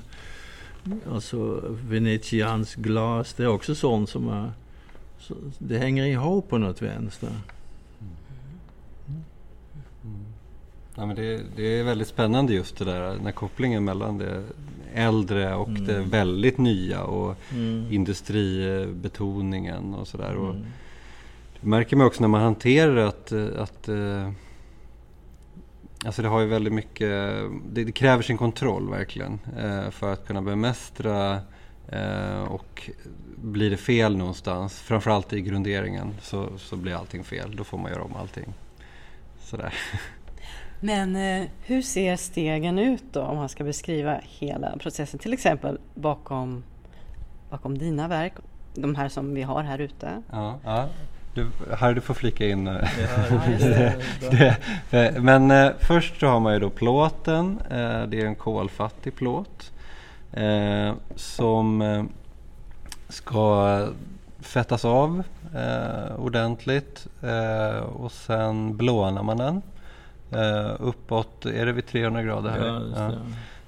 Alltså 1.11 1.61
venetians 1.89 2.75
glas, 2.75 3.35
det 3.35 3.43
är 3.43 3.49
också 3.49 3.75
sånt 3.75 4.09
som 4.09 4.29
är 4.29 4.53
så 5.19 5.35
det 5.59 5.79
hänger 5.79 6.07
ihop 6.07 6.49
på 6.49 6.59
något 6.59 6.83
vänster. 6.83 7.29
Mm. 7.29 8.13
Mm. 10.05 10.25
Ja, 10.95 11.07
men 11.07 11.17
det, 11.17 11.43
det, 11.57 11.63
är 11.63 11.85
väldigt 11.85 12.09
spännande 12.09 12.55
just 12.55 12.77
det 12.77 12.85
där, 12.85 13.01
den 13.01 13.25
här 13.25 13.33
kopplingen 13.33 13.85
mellan 13.85 14.19
det 14.19 14.43
äldre 14.95 15.55
och 15.55 15.69
mm. 15.69 15.85
det 15.85 16.01
väldigt 16.01 16.59
nya 16.59 17.05
och 17.05 17.37
mm. 17.53 17.87
industribetoningen 17.91 19.95
och 19.95 20.09
sådär. 20.09 20.31
Mm. 20.31 20.65
Det 21.61 21.67
märker 21.67 21.97
man 21.97 22.07
också 22.07 22.21
när 22.21 22.29
man 22.29 22.43
hanterar 22.43 22.97
att, 22.97 23.33
att 23.33 23.89
eh, 23.89 24.31
Alltså 26.05 26.23
det 26.23 26.29
har 26.29 26.41
ju 26.41 26.47
väldigt 26.47 26.73
mycket, 26.73 27.35
det, 27.73 27.85
det 27.85 27.93
kräver 27.93 28.23
sin 28.23 28.39
kontroll 28.39 28.91
verkligen 28.91 29.39
eh, 29.59 29.91
för 29.91 30.13
att 30.13 30.27
kunna 30.27 30.43
bemästra 30.43 31.41
eh, 31.89 32.43
och 32.43 32.91
blir 33.37 33.71
det 33.71 33.77
fel 33.77 34.17
någonstans, 34.17 34.81
framförallt 34.81 35.33
i 35.33 35.41
grunderingen, 35.41 36.15
så, 36.23 36.59
så 36.59 36.77
blir 36.77 36.95
allting 36.95 37.25
fel. 37.25 37.57
Då 37.57 37.65
får 37.65 37.79
man 37.79 37.93
göra 37.93 38.03
om 38.03 38.17
allting. 38.17 38.55
Sådär. 39.41 39.75
Men 40.85 41.17
eh, 41.17 41.49
hur 41.65 41.83
ser 41.83 42.17
stegen 42.17 42.79
ut 42.79 43.05
då 43.13 43.23
om 43.23 43.37
man 43.37 43.49
ska 43.49 43.65
beskriva 43.65 44.21
hela 44.23 44.77
processen? 44.79 45.19
Till 45.19 45.33
exempel 45.33 45.79
bakom, 45.95 46.63
bakom 47.51 47.79
dina 47.79 48.09
verk, 48.09 48.33
de 48.75 48.95
här 48.95 49.09
som 49.09 49.35
vi 49.35 49.43
har 49.43 49.63
här 49.63 49.79
ute. 49.79 50.23
Ja, 50.31 50.59
ja. 50.65 50.89
Du, 51.35 51.51
Harry, 51.79 51.95
du 51.95 52.01
får 52.01 52.15
flika 52.15 52.49
in. 52.49 52.67
Ja, 54.21 54.29
det, 54.31 54.57
det, 54.91 55.23
men 55.23 55.51
eh, 55.51 55.71
först 55.81 56.21
så 56.21 56.27
har 56.27 56.41
man 56.41 56.55
ju 56.55 56.61
då 56.61 56.71
plåten. 56.71 57.59
Eh, 57.71 58.03
det 58.03 58.21
är 58.21 58.27
en 58.27 58.35
kolfattig 58.35 59.15
plåt. 59.15 59.73
Eh, 60.33 60.93
som 61.17 61.83
eh, 61.83 62.05
ska 63.09 63.89
fettas 64.41 64.85
av 64.85 65.23
eh, 65.55 66.17
ordentligt 66.21 67.07
eh, 67.23 67.79
och 67.79 68.13
sen 68.13 68.77
blånar 68.77 69.23
man 69.23 69.37
den 69.37 69.63
eh, 70.33 70.77
uppåt, 70.79 71.47
är 71.47 71.67
det 71.67 71.73
vid 71.73 71.87
300 71.87 72.23
grader 72.23 72.51
här? 72.51 72.67
Ja, 72.67 72.83
ja. 72.97 73.13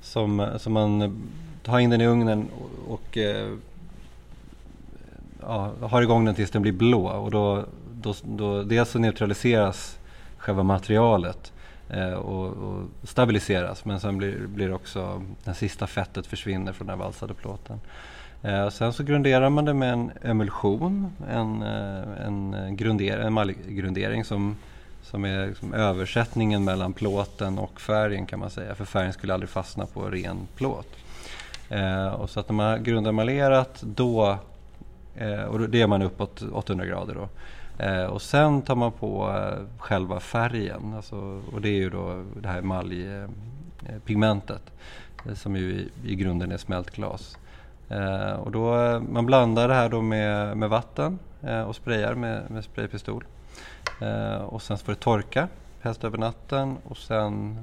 Som, 0.00 0.48
som 0.58 0.72
man 0.72 1.22
tar 1.62 1.78
in 1.78 1.90
den 1.90 2.00
i 2.00 2.06
ugnen 2.06 2.48
och, 2.58 2.94
och 2.94 3.18
eh, 3.18 3.52
ja, 5.40 5.72
har 5.80 6.02
igång 6.02 6.24
den 6.24 6.34
tills 6.34 6.50
den 6.50 6.62
blir 6.62 6.72
blå 6.72 7.06
och 7.06 7.30
då, 7.30 7.64
då, 7.94 8.14
då 8.24 8.62
dels 8.62 8.90
så 8.90 8.98
neutraliseras 8.98 9.98
själva 10.38 10.62
materialet 10.62 11.52
eh, 11.90 12.12
och, 12.12 12.46
och, 12.46 12.82
stabiliseras 13.02 13.84
men 13.84 14.00
sen 14.00 14.18
blir, 14.18 14.46
blir 14.46 14.72
också 14.72 15.22
det 15.44 15.54
sista 15.54 15.86
fettet 15.86 16.26
försvinner 16.26 16.72
från 16.72 16.86
den 16.86 16.98
valsade 16.98 17.34
plåten. 17.34 17.80
Eh, 18.42 18.68
sen 18.68 18.92
så 18.92 19.02
grunderar 19.02 19.50
man 19.50 19.64
det 19.64 19.74
med 19.74 19.92
en 19.92 20.10
emulsion, 20.22 21.12
en, 21.30 21.62
eh, 21.62 22.26
en, 22.26 22.76
grunder, 22.76 23.18
en 23.18 23.32
malgrundering 23.32 24.24
som, 24.24 24.56
som 25.14 25.24
är 25.24 25.46
liksom 25.46 25.74
översättningen 25.74 26.64
mellan 26.64 26.92
plåten 26.92 27.58
och 27.58 27.80
färgen 27.80 28.26
kan 28.26 28.38
man 28.38 28.50
säga. 28.50 28.74
För 28.74 28.84
färgen 28.84 29.12
skulle 29.12 29.34
aldrig 29.34 29.50
fastna 29.50 29.86
på 29.86 30.10
ren 30.10 30.36
plåt. 30.56 30.88
Eh, 31.68 32.06
och 32.06 32.30
så 32.30 32.40
att 32.40 32.48
när 32.48 32.54
man 32.54 32.66
har 32.66 32.78
grundemaljerat 32.78 33.82
då, 33.82 34.38
eh, 35.16 35.42
och 35.42 35.60
det 35.60 35.82
är 35.82 35.86
man 35.86 36.02
uppåt 36.02 36.42
800 36.52 36.86
grader 36.86 37.14
då. 37.14 37.28
Eh, 37.84 38.04
och 38.04 38.22
sen 38.22 38.62
tar 38.62 38.76
man 38.76 38.92
på 38.92 39.30
eh, 39.30 39.58
själva 39.78 40.20
färgen, 40.20 40.94
alltså, 40.96 41.42
och 41.52 41.60
det 41.60 41.68
är 41.68 41.76
ju 41.76 41.90
då 41.90 42.24
det 42.42 42.48
här 42.48 42.58
emaljpigmentet 42.58 44.72
eh, 45.26 45.34
som 45.34 45.56
ju 45.56 45.62
i, 45.62 45.88
i 46.04 46.14
grunden 46.14 46.52
är 46.52 46.56
smält 46.56 46.90
glas. 46.90 47.38
Eh, 47.88 48.32
och 48.32 48.50
då, 48.50 48.76
eh, 48.76 49.00
man 49.00 49.26
blandar 49.26 49.68
det 49.68 49.74
här 49.74 49.88
då 49.88 50.02
med, 50.02 50.56
med 50.56 50.70
vatten 50.70 51.18
eh, 51.42 51.62
och 51.62 51.76
sprayar 51.76 52.14
med, 52.14 52.50
med 52.50 52.64
spraypistol. 52.64 53.24
Eh, 54.00 54.36
och 54.36 54.62
sen 54.62 54.78
får 54.78 54.92
det 54.92 54.98
torka, 54.98 55.48
helst 55.80 56.04
över 56.04 56.18
natten 56.18 56.76
och 56.84 56.96
sen 56.96 57.56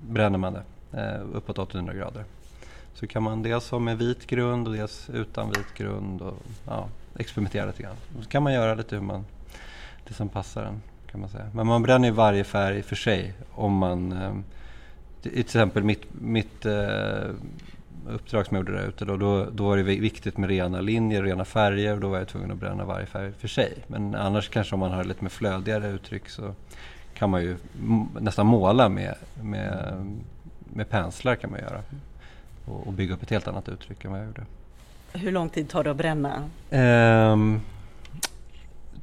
bränner 0.00 0.38
man 0.38 0.52
det 0.52 0.62
eh, 1.00 1.20
uppåt 1.32 1.58
800 1.58 1.94
grader. 1.94 2.24
Så 2.94 3.06
kan 3.06 3.22
man 3.22 3.42
dels 3.42 3.70
ha 3.70 3.78
med 3.78 3.98
vit 3.98 4.26
grund 4.26 4.68
och 4.68 4.74
dels 4.74 5.10
utan 5.10 5.48
vit 5.48 5.74
grund 5.76 6.22
och 6.22 6.34
ja, 6.66 6.88
experimentera 7.18 7.66
lite 7.66 7.82
grann. 7.82 7.96
Så 8.22 8.28
kan 8.28 8.42
man 8.42 8.52
göra 8.52 8.74
lite 8.74 8.96
hur 8.96 9.02
man, 9.02 9.24
det 10.08 10.14
som 10.14 10.28
passar 10.28 10.64
en. 10.64 10.82
Kan 11.10 11.20
man 11.20 11.30
säga. 11.30 11.50
Men 11.54 11.66
man 11.66 11.82
bränner 11.82 12.08
ju 12.08 12.14
varje 12.14 12.44
färg 12.44 12.82
för 12.82 12.96
sig. 12.96 13.34
Om 13.54 13.72
man, 13.72 14.12
eh, 14.12 14.34
till 15.22 15.38
exempel 15.38 15.84
mitt, 15.84 16.02
mitt 16.10 16.66
eh, 16.66 17.30
uppdrag 18.08 18.46
som 18.46 18.56
jag 18.56 18.66
gjorde 18.68 18.80
där 18.80 18.88
ute 18.88 19.04
då, 19.04 19.16
då, 19.16 19.46
då 19.50 19.64
var 19.64 19.76
det 19.76 19.82
viktigt 19.82 20.38
med 20.38 20.48
rena 20.48 20.80
linjer, 20.80 21.22
rena 21.22 21.44
färger 21.44 21.94
och 21.94 22.00
då 22.00 22.08
var 22.08 22.18
jag 22.18 22.28
tvungen 22.28 22.50
att 22.50 22.58
bränna 22.58 22.84
varje 22.84 23.06
färg 23.06 23.32
för 23.32 23.48
sig. 23.48 23.74
Men 23.86 24.14
annars 24.14 24.48
kanske 24.48 24.74
om 24.74 24.80
man 24.80 24.90
har 24.90 25.04
lite 25.04 25.24
mer 25.24 25.30
flödigare 25.30 25.88
uttryck 25.88 26.28
så 26.28 26.54
kan 27.14 27.30
man 27.30 27.42
ju 27.42 27.56
nästan 28.20 28.46
måla 28.46 28.88
med, 28.88 29.14
med, 29.42 29.94
med 30.64 30.90
penslar 30.90 31.34
kan 31.34 31.50
man 31.50 31.60
göra 31.60 31.82
och, 32.64 32.86
och, 32.86 32.92
bygga 32.92 33.14
upp 33.14 33.22
ett 33.22 33.30
helt 33.30 33.48
annat 33.48 33.68
uttryck 33.68 34.04
än 34.04 34.10
vad 34.10 34.20
jag 34.20 34.26
gjorde. 34.26 34.42
Hur 35.12 35.32
lång 35.32 35.48
tid 35.48 35.68
tar 35.68 35.84
det 35.84 35.90
att 35.90 35.96
bränna? 35.96 36.42
Um, 36.70 37.60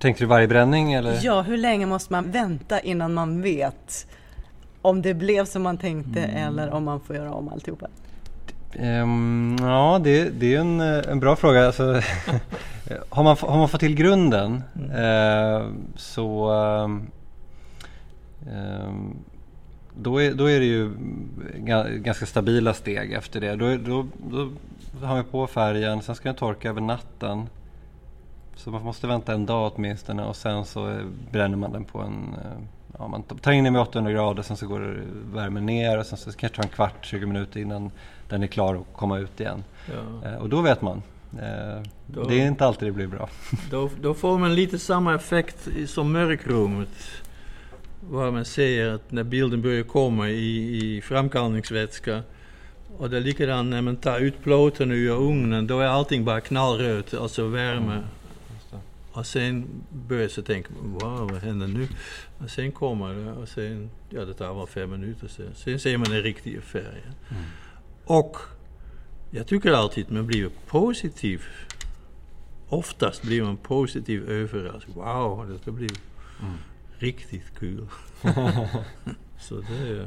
Tänkte 0.02 0.24
du 0.24 0.28
varje 0.28 0.48
bränning 0.48 0.94
eller? 0.94 1.20
Ja, 1.22 1.42
hur 1.42 1.58
länge 1.58 1.86
måste 1.86 2.14
man 2.14 2.32
vänta 2.32 2.80
innan 2.80 3.14
man 3.14 3.42
vet 3.42 4.08
om 4.82 5.02
det 5.02 5.14
blev 5.14 5.46
som 5.46 5.62
man 5.62 5.78
tänkte 5.78 6.24
mm. 6.24 6.48
eller 6.48 6.70
om 6.72 6.84
man 6.84 7.00
får 7.00 7.16
göra 7.16 7.34
om 7.34 7.50
alltihopa? 7.50 7.88
Um, 8.80 9.58
ja, 9.62 10.00
det, 10.04 10.30
det 10.30 10.56
är 10.56 10.60
en, 10.60 10.82
en 10.82 11.20
bra 11.20 11.36
fråga. 11.36 11.66
Alltså, 11.66 11.84
har, 13.10 13.24
man, 13.24 13.38
har 13.40 13.58
man 13.58 13.70
fått 13.70 13.80
till 13.80 13.96
grunden 13.96 14.64
mm. 14.76 14.92
eh, 14.92 15.68
så 15.96 16.52
eh, 18.48 18.92
då, 19.96 20.22
är, 20.22 20.34
då 20.34 20.50
är 20.50 20.60
det 20.60 20.66
ju 20.66 20.92
ganska 21.96 22.26
stabila 22.26 22.74
steg 22.74 23.14
efter 23.14 23.42
det. 23.42 23.56
Då, 23.56 23.78
då, 23.78 24.08
då 24.32 24.50
har 25.06 25.16
man 25.16 25.24
på 25.24 25.48
färgen, 25.48 26.02
sen 26.02 26.16
ska 26.16 26.30
den 26.30 26.36
torka 26.36 26.70
över 26.70 26.82
natten. 26.82 27.50
Så 28.56 28.72
man 28.72 28.84
måste 28.84 29.08
vänta 29.08 29.34
en 29.34 29.46
dag 29.46 29.72
åtminstone 29.76 30.24
och 30.24 30.36
sen 30.36 30.66
så 30.66 31.00
bränner 31.32 31.58
man 31.58 31.72
den 31.72 31.86
på 31.86 32.00
en 32.00 32.36
eh, 32.44 32.64
ja, 33.02 33.08
man 33.08 33.24
tar 33.24 33.52
in 33.52 33.64
den 33.64 33.74
med 33.74 33.82
800 33.82 34.12
grader, 34.12 34.44
sen 34.44 34.58
så 34.58 34.68
går 34.68 35.04
värmen 35.34 35.66
ner 35.66 35.98
och 35.98 36.06
sen 36.06 36.18
så 36.18 36.32
kanske 36.32 36.48
det 36.48 36.56
ta 36.56 36.62
en 36.62 36.70
kvart, 36.76 37.06
20 37.06 37.26
minuter 37.26 37.60
innan 37.60 37.92
den 38.32 38.44
är 38.44 38.48
klar 38.48 38.76
att 38.76 38.98
komma 38.98 39.18
ut 39.20 39.40
igen. 39.40 39.64
Ja. 39.94 40.30
Eh, 40.30 40.36
och 40.36 40.50
då 40.50 40.62
vet 40.62 40.82
man. 40.82 41.02
Eh, 41.40 41.84
då, 42.08 42.24
det 42.24 42.42
är 42.42 42.48
inte 42.48 42.66
alltid 42.66 42.88
det 42.88 42.92
blir 42.92 43.08
bra. 43.08 43.30
Då, 43.72 43.90
då 44.02 44.14
får 44.14 44.38
man 44.38 44.56
lite 44.56 44.80
samma 44.80 45.16
effekt 45.16 45.68
som 45.88 46.12
mörkrummet. 46.12 46.90
Vad 48.10 48.34
man 48.34 48.46
ser 48.46 48.90
att 48.90 49.12
när 49.12 49.24
bilden 49.24 49.62
börjar 49.62 49.84
komma 49.84 50.30
i, 50.30 50.98
i 50.98 51.02
framkallningsvätska 51.02 52.22
och 52.98 53.10
det 53.10 53.18
är 53.18 53.22
likadant 53.22 53.70
när 53.70 53.82
man 53.82 53.96
tar 53.96 54.20
ut 54.20 54.44
plåten 54.44 54.92
ur 54.92 55.10
ugnen, 55.10 55.68
då 55.68 55.80
är 55.80 55.88
allting 55.88 56.26
bara 56.26 56.42
knallrött, 56.42 57.14
alltså 57.14 57.48
värme. 57.48 57.94
Mm. 57.94 58.04
Och 59.14 59.26
sen 59.26 59.68
börjar 59.90 60.30
jag 60.36 60.46
tänka, 60.46 60.70
wow, 60.82 61.32
vad 61.32 61.42
händer 61.42 61.68
nu? 61.68 61.88
Och 62.38 62.50
sen 62.50 62.72
kommer 62.72 63.14
det 63.14 63.32
och 63.32 63.48
sen, 63.48 63.90
ja 64.10 64.26
det 64.26 64.34
tar 64.34 64.54
bara 64.54 64.68
fem 64.68 64.90
minuter 64.90 65.28
sen. 65.28 65.50
Sen 65.56 65.80
ser 65.80 65.98
man 65.98 66.10
den 66.10 66.24
riktiga 66.24 66.62
färgen. 66.62 67.14
Mm. 67.30 67.44
Och 68.12 68.38
jag 69.30 69.48
tycker 69.48 69.72
alltid 69.72 70.12
man 70.12 70.28
blir 70.28 70.50
positiv. 70.68 71.44
Oftast 72.68 73.22
blir 73.22 73.44
man 73.44 73.58
positiv 73.58 74.30
överraskad. 74.30 74.96
Wow, 74.96 75.60
det 75.66 75.72
blir 75.72 75.90
mm. 76.42 76.54
riktigt 76.98 77.60
kul. 77.60 77.88
Så 79.40 79.56
det, 79.56 80.06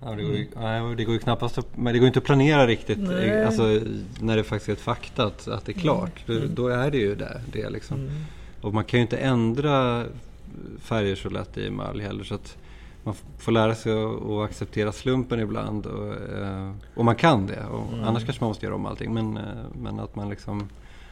ja, 0.00 0.10
det, 0.10 0.22
går 0.22 0.34
ju, 0.36 0.48
nej, 0.56 0.96
det 0.96 1.04
går 1.04 1.14
ju 1.14 1.18
knappast 1.18 1.58
att, 1.58 1.76
men 1.76 1.92
det 1.92 1.98
går 1.98 2.06
inte 2.06 2.18
att 2.18 2.24
planera 2.24 2.66
riktigt 2.66 3.08
alltså, 3.46 3.80
när 4.20 4.36
det 4.36 4.44
faktiskt 4.44 4.68
är 4.68 4.72
ett 4.72 4.80
fakta 4.80 5.24
att, 5.24 5.48
att 5.48 5.66
det 5.66 5.72
är 5.72 5.80
klart. 5.80 6.28
Mm. 6.28 6.40
Då, 6.40 6.62
då, 6.62 6.68
är 6.68 6.90
det 6.90 6.98
ju 6.98 7.14
det. 7.14 7.40
det 7.52 7.70
liksom. 7.70 8.00
Mm. 8.00 8.12
Och 8.60 8.74
man 8.74 8.84
kan 8.84 8.98
ju 8.98 9.02
inte 9.02 9.16
ändra 9.16 10.06
färger 10.80 11.16
så 11.16 11.30
lätt 11.30 11.58
i 11.58 11.66
emalj 11.66 12.02
heller. 12.02 12.24
Så 12.24 12.34
att 12.34 12.56
man 13.04 13.14
får 13.38 13.52
lära 13.52 13.74
sig 13.74 13.92
att, 13.92 14.50
acceptera 14.50 14.92
slumpen 14.92 15.40
ibland. 15.40 15.86
Och, 15.86 16.14
eh, 16.14 16.72
och 16.94 17.04
man 17.04 17.16
kan 17.16 17.46
det. 17.46 17.64
Och 17.64 17.92
mm. 17.92 18.04
Annars 18.04 18.24
kanske 18.24 18.42
man 18.42 18.48
måste 18.48 18.66
göra 18.66 18.74
om 18.74 18.86
allting. 18.86 19.14
Men, 19.14 19.36
eh, 19.36 19.42
men 19.74 20.00
att 20.00 20.16
man 20.16 20.28
liksom 20.28 20.68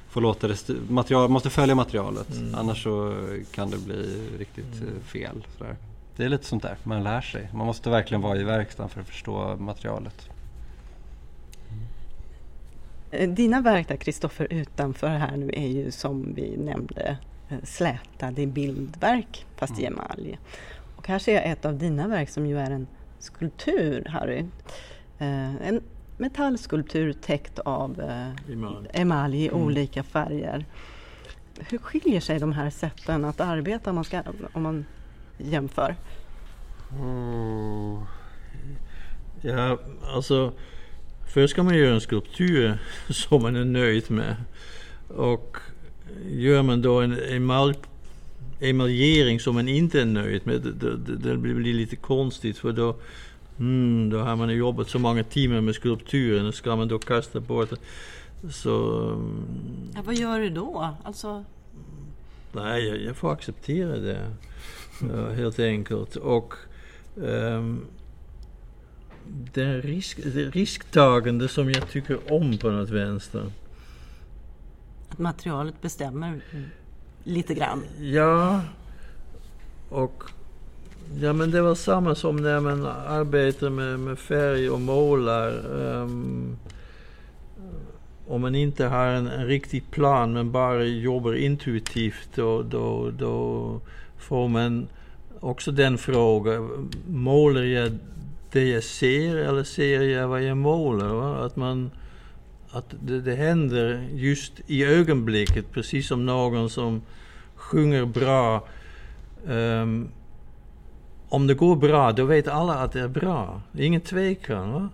får 0.08 0.20
låta 0.20 0.48
det 0.48 0.68
material, 0.88 1.30
måste 1.30 1.50
följa 1.50 1.74
materialet. 1.74 2.36
Mm. 2.36 2.54
Annars 2.54 2.82
så 2.82 3.14
kan 3.52 3.70
det 3.70 3.78
bli 3.78 4.28
riktigt 4.38 4.80
mm. 4.80 4.88
Eh, 4.88 5.02
fel. 5.02 5.46
Sådär. 5.58 5.76
Det 6.16 6.24
är 6.24 6.28
lite 6.28 6.44
sånt 6.44 6.62
där, 6.62 6.76
man 6.82 7.02
lär 7.02 7.20
sig. 7.20 7.48
Man 7.54 7.66
måste 7.66 7.90
verkligen 7.90 8.20
vara 8.20 8.38
i 8.38 8.44
verkstaden 8.44 8.90
för 8.90 9.00
att 9.00 9.06
förstå 9.06 9.56
materialet. 9.58 10.28
Dina 13.28 13.60
verk 13.60 13.88
där 13.88 13.96
Kristoffer 13.96 14.46
utanför 14.50 15.08
här 15.08 15.36
nu 15.36 15.50
är 15.52 15.66
ju 15.66 15.90
som 15.90 16.34
vi 16.34 16.56
nämnde 16.56 17.18
slätade 17.62 18.46
bildverk 18.46 19.46
fast 19.56 19.78
i 19.78 19.86
mm. 19.86 19.98
emalj. 19.98 20.38
Och 21.00 21.08
här 21.08 21.18
ser 21.18 21.34
jag 21.34 21.46
ett 21.46 21.64
av 21.64 21.78
dina 21.78 22.08
verk 22.08 22.28
som 22.28 22.46
ju 22.46 22.58
är 22.58 22.70
en 22.70 22.86
skulptur 23.18 24.04
Harry. 24.04 24.38
Eh, 25.18 25.66
en 25.66 25.82
metallskulptur 26.16 27.12
täckt 27.12 27.58
av 27.58 28.00
eh, 28.00 29.00
emalj 29.00 29.44
i 29.44 29.48
mm. 29.48 29.62
olika 29.62 30.02
färger. 30.02 30.64
Hur 31.58 31.78
skiljer 31.78 32.20
sig 32.20 32.38
de 32.38 32.52
här 32.52 32.70
sätten 32.70 33.24
att 33.24 33.40
arbeta 33.40 33.90
om 33.90 33.96
man, 33.96 34.04
ska, 34.04 34.22
om 34.52 34.62
man 34.62 34.84
jämför? 35.38 35.96
Mm. 36.92 38.00
Ja, 39.40 39.78
alltså 40.14 40.52
först 41.26 41.50
ska 41.52 41.62
man 41.62 41.78
göra 41.78 41.94
en 41.94 42.00
skulptur 42.00 42.78
som 43.10 43.42
man 43.42 43.56
är 43.56 43.64
nöjd 43.64 44.10
med. 44.10 44.36
Och 45.08 45.56
gör 46.26 46.62
man 46.62 46.82
då 46.82 47.00
en 47.00 47.18
emalj, 47.18 47.74
emaljering 48.60 49.40
som 49.40 49.54
man 49.54 49.68
inte 49.68 50.00
är 50.00 50.04
nöjd 50.04 50.46
med, 50.46 50.60
det, 50.60 50.96
det, 50.96 51.16
det 51.16 51.36
blir 51.36 51.74
lite 51.74 51.96
konstigt 51.96 52.58
för 52.58 52.72
då, 52.72 52.96
mm, 53.58 54.10
då 54.10 54.18
har 54.18 54.36
man 54.36 54.56
jobbat 54.56 54.88
så 54.88 54.98
många 54.98 55.24
timmar 55.24 55.60
med 55.60 55.74
skulpturen 55.74 56.46
och 56.46 56.54
ska 56.54 56.76
man 56.76 56.88
då 56.88 56.98
kasta 56.98 57.40
bort 57.40 57.70
det. 57.70 57.76
Så... 58.52 59.02
Mm. 59.08 59.46
Ja, 59.94 60.02
vad 60.04 60.14
gör 60.14 60.40
du 60.40 60.50
då? 60.50 60.94
Alltså... 61.02 61.44
Nej, 62.52 62.88
jag, 62.88 63.02
jag 63.02 63.16
får 63.16 63.32
acceptera 63.32 63.96
det. 63.96 64.30
Helt 65.36 65.58
enkelt. 65.58 66.16
Och 66.16 66.54
um, 67.16 67.86
det, 69.52 69.80
risk, 69.80 70.18
det 70.24 70.50
risktagande 70.50 71.48
som 71.48 71.70
jag 71.70 71.90
tycker 71.90 72.32
om 72.32 72.58
på 72.58 72.70
något 72.70 72.90
vänster. 72.90 73.52
Att 75.08 75.18
materialet 75.18 75.82
bestämmer 75.82 76.40
lite 77.24 77.54
grann? 77.54 77.84
Ja. 78.00 78.60
Och 79.88 80.24
Ja 81.18 81.32
men 81.32 81.50
det 81.50 81.62
var 81.62 81.74
samma 81.74 82.14
som 82.14 82.36
när 82.36 82.60
man 82.60 82.86
arbetar 82.86 83.70
med, 83.70 84.00
med 84.00 84.18
färg 84.18 84.70
och 84.70 84.80
målar. 84.80 85.66
Um, 85.80 86.56
om 88.28 88.40
man 88.40 88.54
inte 88.54 88.86
har 88.86 89.06
en, 89.06 89.26
en 89.26 89.46
riktig 89.46 89.90
plan 89.90 90.32
men 90.32 90.52
bara 90.52 90.84
jobbar 90.84 91.34
intuitivt 91.34 92.28
då, 92.34 92.62
då, 92.62 93.10
då 93.18 93.80
får 94.18 94.48
man 94.48 94.88
också 95.40 95.72
den 95.72 95.98
frågan. 95.98 96.90
Målar 97.08 97.62
jag 97.62 97.98
det 98.52 98.68
jag 98.68 98.84
ser 98.84 99.36
eller 99.36 99.64
ser 99.64 100.02
jag 100.02 100.28
vad 100.28 100.42
jag 100.42 100.56
målar? 100.56 101.08
Va? 101.08 101.44
Att 101.44 101.56
man 101.56 101.90
att 102.72 102.94
det, 103.00 103.20
det 103.20 103.34
händer 103.34 104.08
just 104.12 104.52
i 104.66 104.84
ögonblicket, 104.84 105.72
precis 105.72 106.08
som 106.08 106.26
någon 106.26 106.70
som 106.70 107.02
sjunger 107.54 108.04
bra. 108.04 108.68
Um, 109.46 110.08
om 111.28 111.46
det 111.46 111.54
går 111.54 111.76
bra, 111.76 112.12
då 112.12 112.24
vet 112.24 112.48
alla 112.48 112.74
att 112.74 112.92
det 112.92 113.00
är 113.00 113.08
bra. 113.08 113.62
Det 113.72 113.82
är 113.82 113.86
ingen 113.86 114.00
tvekan. 114.00 114.72
Va? 114.72 114.88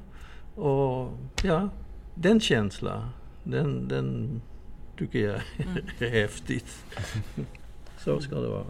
Och 0.62 1.12
ja, 1.42 1.68
den 2.14 2.40
känslan, 2.40 3.08
den, 3.44 3.88
den 3.88 4.40
tycker 4.98 5.18
jag 5.18 5.40
mm. 5.58 5.84
är 5.98 6.08
häftigt. 6.22 6.84
Så 7.98 8.20
ska 8.20 8.34
det 8.34 8.48
vara. 8.48 8.64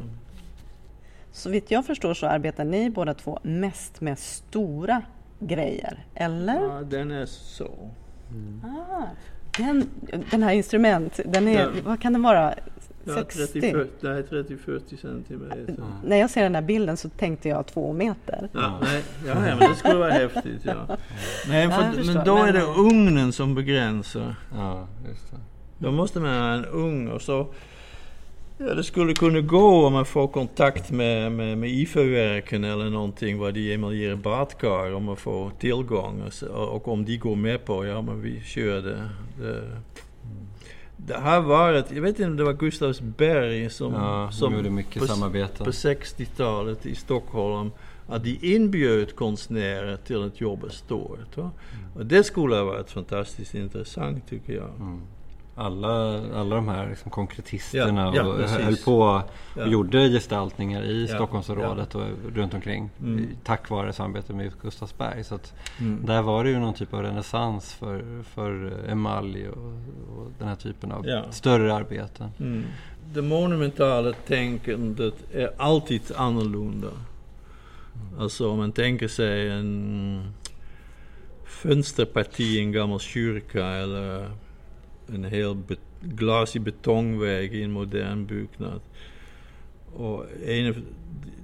Så 1.33 1.51
vitt 1.51 1.71
jag 1.71 1.87
förstår 1.87 2.15
så 2.15 2.27
arbetar 2.27 2.65
ni 2.65 2.91
båda 2.91 3.15
två 3.15 3.39
mest 3.43 4.01
med 4.01 4.19
stora 4.19 5.03
grejer, 5.39 6.05
eller? 6.15 6.63
Ja, 6.63 6.83
den 6.83 7.11
är 7.11 7.27
så. 7.27 7.91
Mm. 8.31 8.61
Ah, 8.65 9.03
den, 9.59 9.89
den 10.31 10.43
här 10.43 10.53
instrument, 10.53 11.21
den 11.25 11.49
är, 11.49 11.61
ja. 11.61 11.71
vad 11.85 12.01
kan 12.01 12.13
den 12.13 12.23
vara? 12.23 12.55
60? 13.15 13.61
Ja, 14.01 14.23
30, 14.23 14.57
30-40 14.57 14.97
centimeter. 14.97 15.77
När 16.05 16.17
jag 16.17 16.31
ser 16.31 16.43
den 16.43 16.55
här 16.55 16.63
bilden 16.63 16.97
så 16.97 17.09
tänkte 17.09 17.49
jag 17.49 17.67
två 17.67 17.93
meter. 17.93 18.49
Ja, 18.53 18.79
nej, 18.83 19.03
ja 19.27 19.35
men 19.35 19.59
det 19.59 19.75
skulle 19.77 19.95
vara 19.95 20.11
häftigt. 20.11 20.63
Ja. 20.63 20.97
Nej, 21.49 21.71
för, 21.71 22.15
men 22.15 22.25
då 22.25 22.37
är 22.37 22.53
det 22.53 22.63
ugnen 22.63 23.33
som 23.33 23.55
begränsar. 23.55 24.35
Ja, 24.55 24.89
just 25.09 25.31
det. 25.31 25.37
Då 25.79 25.93
måste 25.93 26.21
man 26.21 26.31
ha 26.31 26.53
en 26.53 26.65
ugn 26.65 27.09
och 27.09 27.23
så 27.23 27.47
Ja, 28.59 28.75
det 28.75 28.85
skulle 28.85 29.15
kunna 29.15 29.41
gå 29.41 29.87
om 29.87 29.93
man 29.93 30.05
får 30.05 30.29
kontakt 30.29 30.91
med, 30.91 31.33
med, 31.33 31.59
med 31.59 31.71
IFA-verken 31.71 32.65
eller 32.65 32.91
någonting 32.91 33.39
vad 33.39 33.55
de 33.55 33.75
emaljerar 33.75 34.17
badkar, 34.17 34.95
om 34.95 35.05
man 35.05 35.17
får 35.17 35.51
tillgång. 35.51 36.23
Och, 36.51 36.75
och, 36.75 36.89
om 36.89 37.05
de 37.05 37.17
går 37.17 37.37
med 37.37 37.65
på, 37.65 37.87
ja 37.87 38.03
men 38.03 38.23
vi 38.23 38.41
kör 38.41 38.83
det. 38.83 39.09
Det, 39.39 39.63
det 40.97 41.15
har 41.15 41.41
varit, 41.41 41.93
jag 41.93 42.03
vet 42.03 42.09
inte 42.09 42.25
om 42.25 42.37
det 42.37 42.45
var 42.45 42.53
Gustavsberg 42.53 43.71
som, 43.71 43.93
ja, 43.93 44.31
som 44.33 44.55
gjorde 44.55 44.71
mycket 44.71 45.03
på, 45.03 45.09
samarbete. 45.09 45.65
på 45.65 45.71
60-talet 45.71 46.87
i 46.87 46.95
Stockholm 46.95 47.71
att 48.09 48.25
de 48.25 48.39
inbjöd 48.43 49.17
konstnärer 49.17 49.97
till 49.97 50.23
att 50.23 50.41
jobba, 50.41 50.67
ett 50.67 50.71
jobb 50.71 50.73
stort. 50.73 51.53
Och 51.95 52.07
det 52.07 52.25
skulle 52.25 52.57
ha 52.57 52.65
varit 52.65 52.91
fantastiskt 52.91 53.55
intressant 53.55 54.29
tycker 54.29 54.53
jag. 54.53 54.71
Mm. 54.81 55.01
Mm. 55.57 55.67
alla, 55.67 56.21
alla 56.41 56.55
de 56.57 56.69
här 56.69 56.89
liksom 56.89 57.11
konkretisterna 57.11 58.03
Ja, 58.05 58.13
ja, 58.17 58.23
och 58.23 58.37
precis. 58.37 58.59
höll 58.59 58.77
på 58.77 58.99
och 58.99 59.23
Ja. 59.57 59.67
gjorde 59.67 60.09
gestaltningar 60.09 60.83
i 60.83 61.07
Ja, 61.11 61.15
Stockholmsområdet 61.15 61.95
och 61.95 62.05
runt 62.35 62.55
omkring. 62.55 62.91
Mm. 63.01 63.29
Tack 63.45 63.71
vare 63.71 63.93
samarbetet 63.93 64.37
med 64.37 64.53
Gustavsberg. 64.63 65.25
Så 65.25 65.39
Mm. 65.81 66.07
där 66.07 66.23
var 66.23 66.45
det 66.45 66.51
ju 66.51 66.59
någon 66.59 66.75
typ 66.75 66.95
av 66.95 67.03
renässans 67.03 67.75
för, 67.75 68.23
för 68.23 68.73
emalj 68.89 69.49
och, 69.49 69.73
och 70.19 70.31
den 70.39 70.49
här 70.49 70.57
typen 70.57 70.93
av 70.93 71.07
större 71.31 71.75
arbeten. 71.75 72.31
Mm. 72.41 72.65
Det 73.15 73.23
monumentala 73.23 74.13
tänkandet 74.27 75.15
är 75.35 75.51
alltid 75.57 76.03
annorlunda. 76.17 76.89
Alltså 78.19 78.51
om 78.51 78.59
man 78.59 78.73
tänker 78.73 79.09
sig 79.09 79.51
en 79.51 80.23
fönsterparti 81.45 82.41
i 82.41 82.61
en 82.61 82.73
gammal 82.73 83.01
kyrka 83.01 83.67
eller 83.67 84.31
en 85.15 85.25
hel 85.25 85.55
be- 85.55 85.77
glasig 86.01 86.63
betongvägg 86.63 87.55
i 87.55 87.63
en 87.63 87.73
modern 87.73 88.27
byggnad. 88.27 88.81
Och 89.95 90.25
en 90.47 90.69
av 90.69 90.77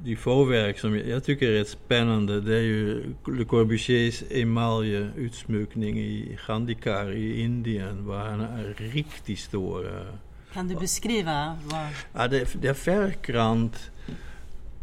de 0.04 0.16
få 0.16 0.44
verk 0.44 0.78
som 0.78 0.96
jag, 0.96 1.08
jag 1.08 1.24
tycker 1.24 1.48
är 1.48 1.52
rätt 1.52 1.68
spännande 1.68 2.40
det 2.40 2.56
är 2.56 2.62
ju 2.62 3.04
Le 3.26 3.44
Corbusiers 3.44 4.22
emaljeutsmyckning 4.30 5.98
i 5.98 6.38
Gandhikar 6.46 7.12
i 7.12 7.40
Indien. 7.40 8.06
Var 8.06 8.18
han 8.18 8.40
är 8.40 8.74
riktigt 8.78 9.38
stor. 9.38 10.06
Kan 10.52 10.68
du 10.68 10.74
beskriva 10.74 11.58
vad... 11.64 11.86
Ja, 12.14 12.28
det, 12.28 12.62
det 12.62 12.68
är 12.68 12.74
färggrant 12.74 13.90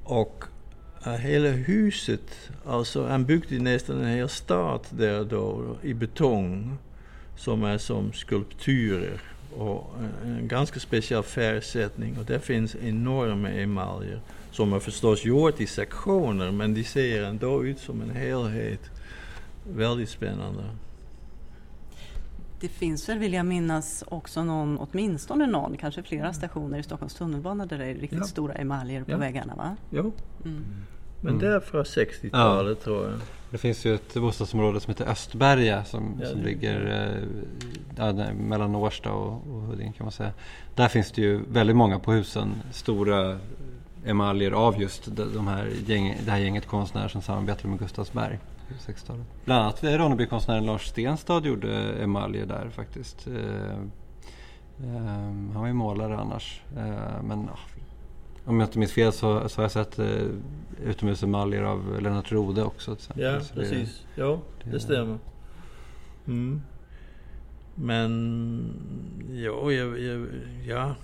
och 0.03 0.43
hela 1.19 1.49
huset, 1.49 2.51
alltså 2.65 3.07
han 3.07 3.25
byggde 3.25 3.59
nästan 3.59 4.01
en 4.01 4.09
hel 4.09 4.29
stad 4.29 4.87
där 4.89 5.23
då 5.23 5.77
i 5.83 5.93
betong 5.93 6.77
som 7.39 7.63
är 7.63 7.77
som 7.77 8.13
skulpturer 8.13 9.21
och 9.57 9.93
en, 10.25 10.31
en 10.37 10.47
ganska 10.47 10.79
speciell 10.79 11.23
färgsättning 11.23 12.17
och 12.17 12.25
det 12.25 12.39
finns 12.39 12.75
enorma 12.75 13.49
emaljer 13.49 14.21
som 14.51 14.73
är 14.73 14.79
förstås 14.79 15.25
gjort 15.25 15.61
i 15.61 15.67
sektioner 15.67 16.51
men 16.51 16.73
de 16.73 16.83
ser 16.83 17.23
ändå 17.23 17.65
ut 17.65 17.79
som 17.79 18.01
en 18.01 18.09
helhet. 18.09 18.79
Väldigt 19.73 20.09
spännande. 20.09 20.63
Det 22.61 22.67
finns 22.67 23.09
väl, 23.09 23.17
vill 23.19 23.33
jag 23.33 23.45
minnas, 23.45 24.03
också 24.07 24.43
någon, 24.43 24.77
åtminstone 24.77 25.47
någon, 25.47 25.77
kanske 25.77 26.03
flera 26.03 26.33
stationer 26.33 26.79
i 26.79 26.83
Stockholms 26.83 27.13
tunnelbana 27.13 27.65
där 27.65 27.77
det 27.77 27.85
är 27.85 27.93
riktigt 27.95 28.19
Ja. 28.19 28.25
stora 28.25 28.53
emaljer 28.53 29.03
på 29.03 29.11
Ja. 29.11 29.17
väggarna 29.17 29.55
va? 29.55 29.75
Jo, 29.91 30.11
Mm. 30.45 30.63
Men 31.21 31.33
Mm. 31.33 31.45
det 31.45 31.55
är 31.55 31.59
från 31.59 31.83
60-talet 31.83 32.83
tror 32.83 33.05
jag. 33.05 33.13
Det 33.51 33.57
finns 33.57 33.85
ju 33.85 33.95
ett 33.95 34.13
bostadsområde 34.13 34.79
som 34.79 34.91
heter 34.91 35.05
Östberga 35.05 35.83
som, 35.83 36.19
Ja, 36.21 36.27
som 36.29 36.41
ligger 36.41 37.07
eh, 37.17 37.23
ja, 37.97 38.33
mellan 38.33 38.75
Årsta 38.75 39.11
och, 39.11 39.31
och 39.33 39.61
Huddinge 39.61 39.93
kan 39.97 40.05
man 40.05 40.11
säga. 40.11 40.31
Där 40.75 40.87
finns 40.87 41.11
det 41.11 41.21
ju 41.21 41.41
väldigt 41.51 41.75
många 41.75 41.99
på 41.99 42.11
husen 42.11 42.53
stora 42.71 43.39
emaljer 44.05 44.51
av 44.51 44.81
just 44.81 45.15
de, 45.15 45.33
de 45.33 45.47
här 45.47 45.69
gäng, 45.85 46.17
det 46.25 46.31
här 46.31 46.37
gänget 46.37 46.67
konstnärer 46.67 47.07
som 47.07 47.21
samarbetade 47.21 47.67
med 47.67 47.79
Gustavsberg 47.79 48.39
på 48.67 48.91
60-talet. 48.91 49.25
Bland 49.45 49.61
annat 49.61 49.83
Ronnebykonstnären 49.83 50.65
Lars 50.65 50.85
Stenstad 50.87 51.41
gjorde 51.45 51.93
emaljer 52.03 52.45
där 52.45 52.69
faktiskt. 52.69 53.27
Eh, 53.27 53.69
eh, 54.83 55.01
han 55.53 55.53
var 55.53 55.67
ju 55.67 55.73
målare 55.73 56.17
annars. 56.17 56.61
Eh, 56.77 57.23
men 57.23 57.49
ah, 57.49 57.59
om 58.45 58.59
jag 58.59 58.67
inte 58.67 58.79
minns 58.79 58.91
fel 58.91 59.11
så, 59.13 59.49
så 59.49 59.57
har 59.57 59.63
jag 59.63 59.71
sett 59.71 59.99
eh, 59.99 60.07
utomhusemaljer 60.85 61.61
av 61.63 62.01
Lennart 62.01 62.31
Rode 62.31 62.63
också. 62.63 62.97
Ja, 63.15 63.39
Så 63.41 63.53
det- 63.55 63.61
precis. 63.61 64.05
Ja, 64.15 64.39
det- 64.63 64.69
det 64.71 64.79
stämmer. 64.79 65.17
Mm. 66.27 66.61
Men, 67.75 68.73
ja, 69.31 69.71
jag, 69.71 69.99
jag, 69.99 70.27
ja. 70.67 70.95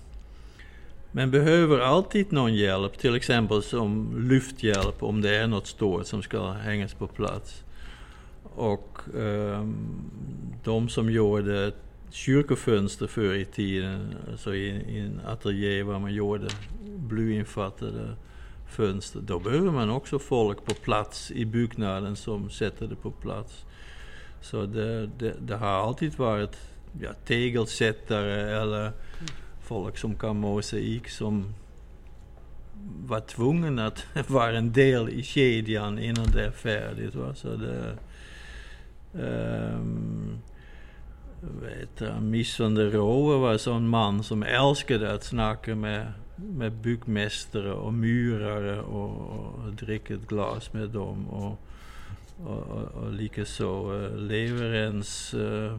Man 1.11 1.31
behöver 1.31 1.79
alltid 1.79 2.31
någon 2.31 2.53
hjälp, 2.53 2.97
till 2.97 3.15
exempel 3.15 3.63
som 3.63 4.15
lyfthjälp 4.29 5.03
om 5.03 5.21
det 5.21 5.35
är 5.35 5.47
något 5.47 5.67
stort 5.67 6.05
som 6.07 6.21
ska 6.21 6.51
hängas 6.51 6.93
på 6.93 7.07
plats. 7.07 7.63
Och 8.43 8.99
ehm, 9.19 9.75
de 10.63 10.89
som 10.89 11.09
gjorde 11.11 11.71
kyrkofönster 12.11 13.07
förr 13.07 13.33
i 13.33 13.45
tiden, 13.45 14.15
alltså 14.31 14.55
i, 14.55 14.67
i 14.67 14.99
en 14.99 15.21
ateljé 15.25 15.83
där 15.83 15.99
man 15.99 16.13
gjorde 16.13 16.47
blyinfattade 16.97 18.15
fönster, 18.69 19.19
då 19.21 19.39
behöver 19.39 19.71
man 19.71 19.89
också 19.89 20.19
folk 20.19 20.65
på 20.65 20.73
plats 20.73 21.31
i 21.31 21.45
byggnaden 21.45 22.15
som 22.15 22.49
sätter 22.49 22.87
det 22.87 22.95
på 22.95 23.11
plats. 23.11 23.65
Så 24.41 24.65
det, 24.65 25.07
det, 25.07 25.33
det 25.39 25.55
har 25.55 25.67
alltid 25.67 26.17
varit 26.17 26.57
ja, 27.01 27.13
tegelsättare 27.25 28.61
eller 28.61 28.91
folk 29.61 29.97
som 29.97 30.15
kan 30.15 30.39
mosaik 30.39 31.09
som 31.09 31.53
var 33.05 33.19
tvungna 33.19 33.87
att 33.87 34.05
vara 34.29 34.57
en 34.57 34.71
del 34.71 35.09
i 35.09 35.23
kedjan 35.23 35.99
innan 35.99 36.25
det 36.25 36.45
är 36.45 36.51
färdigt. 36.51 37.15
Va? 37.15 37.35
Så 37.35 37.55
det, 37.55 37.97
um, 39.13 40.37
vet 41.61 42.01
jag, 42.01 42.21
Miss 42.21 42.59
van 42.59 42.75
der 42.75 42.91
Rohe 42.91 43.51
en 43.51 43.59
sån 43.59 43.89
man 43.89 44.23
som 44.23 44.43
älskade 44.43 45.13
att 45.13 45.23
snacka 45.23 45.75
med, 45.75 46.13
med 46.35 46.71
byggmästare 46.71 47.73
och 47.73 47.93
murare 47.93 48.81
och, 48.81 49.71
dricka 49.71 50.13
ett 50.13 50.27
glas 50.27 50.73
med 50.73 50.89
dem. 50.89 51.27
Och, 51.27 51.59
och, 52.45 52.57
och, 52.57 53.03
och 53.03 53.13
likaså 53.13 53.93
uh, 53.93 54.17
Leverens 54.17 55.33
uh, 55.33 55.77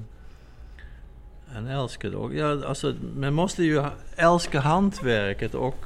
han 1.55 1.67
älskade 1.67 2.17
och, 2.17 2.35
ja, 2.35 2.67
alltså, 2.67 2.95
man 3.17 3.35
måste 3.35 3.65
ju 3.65 3.85
älska 4.17 4.61
hantverket 4.61 5.55
och 5.55 5.77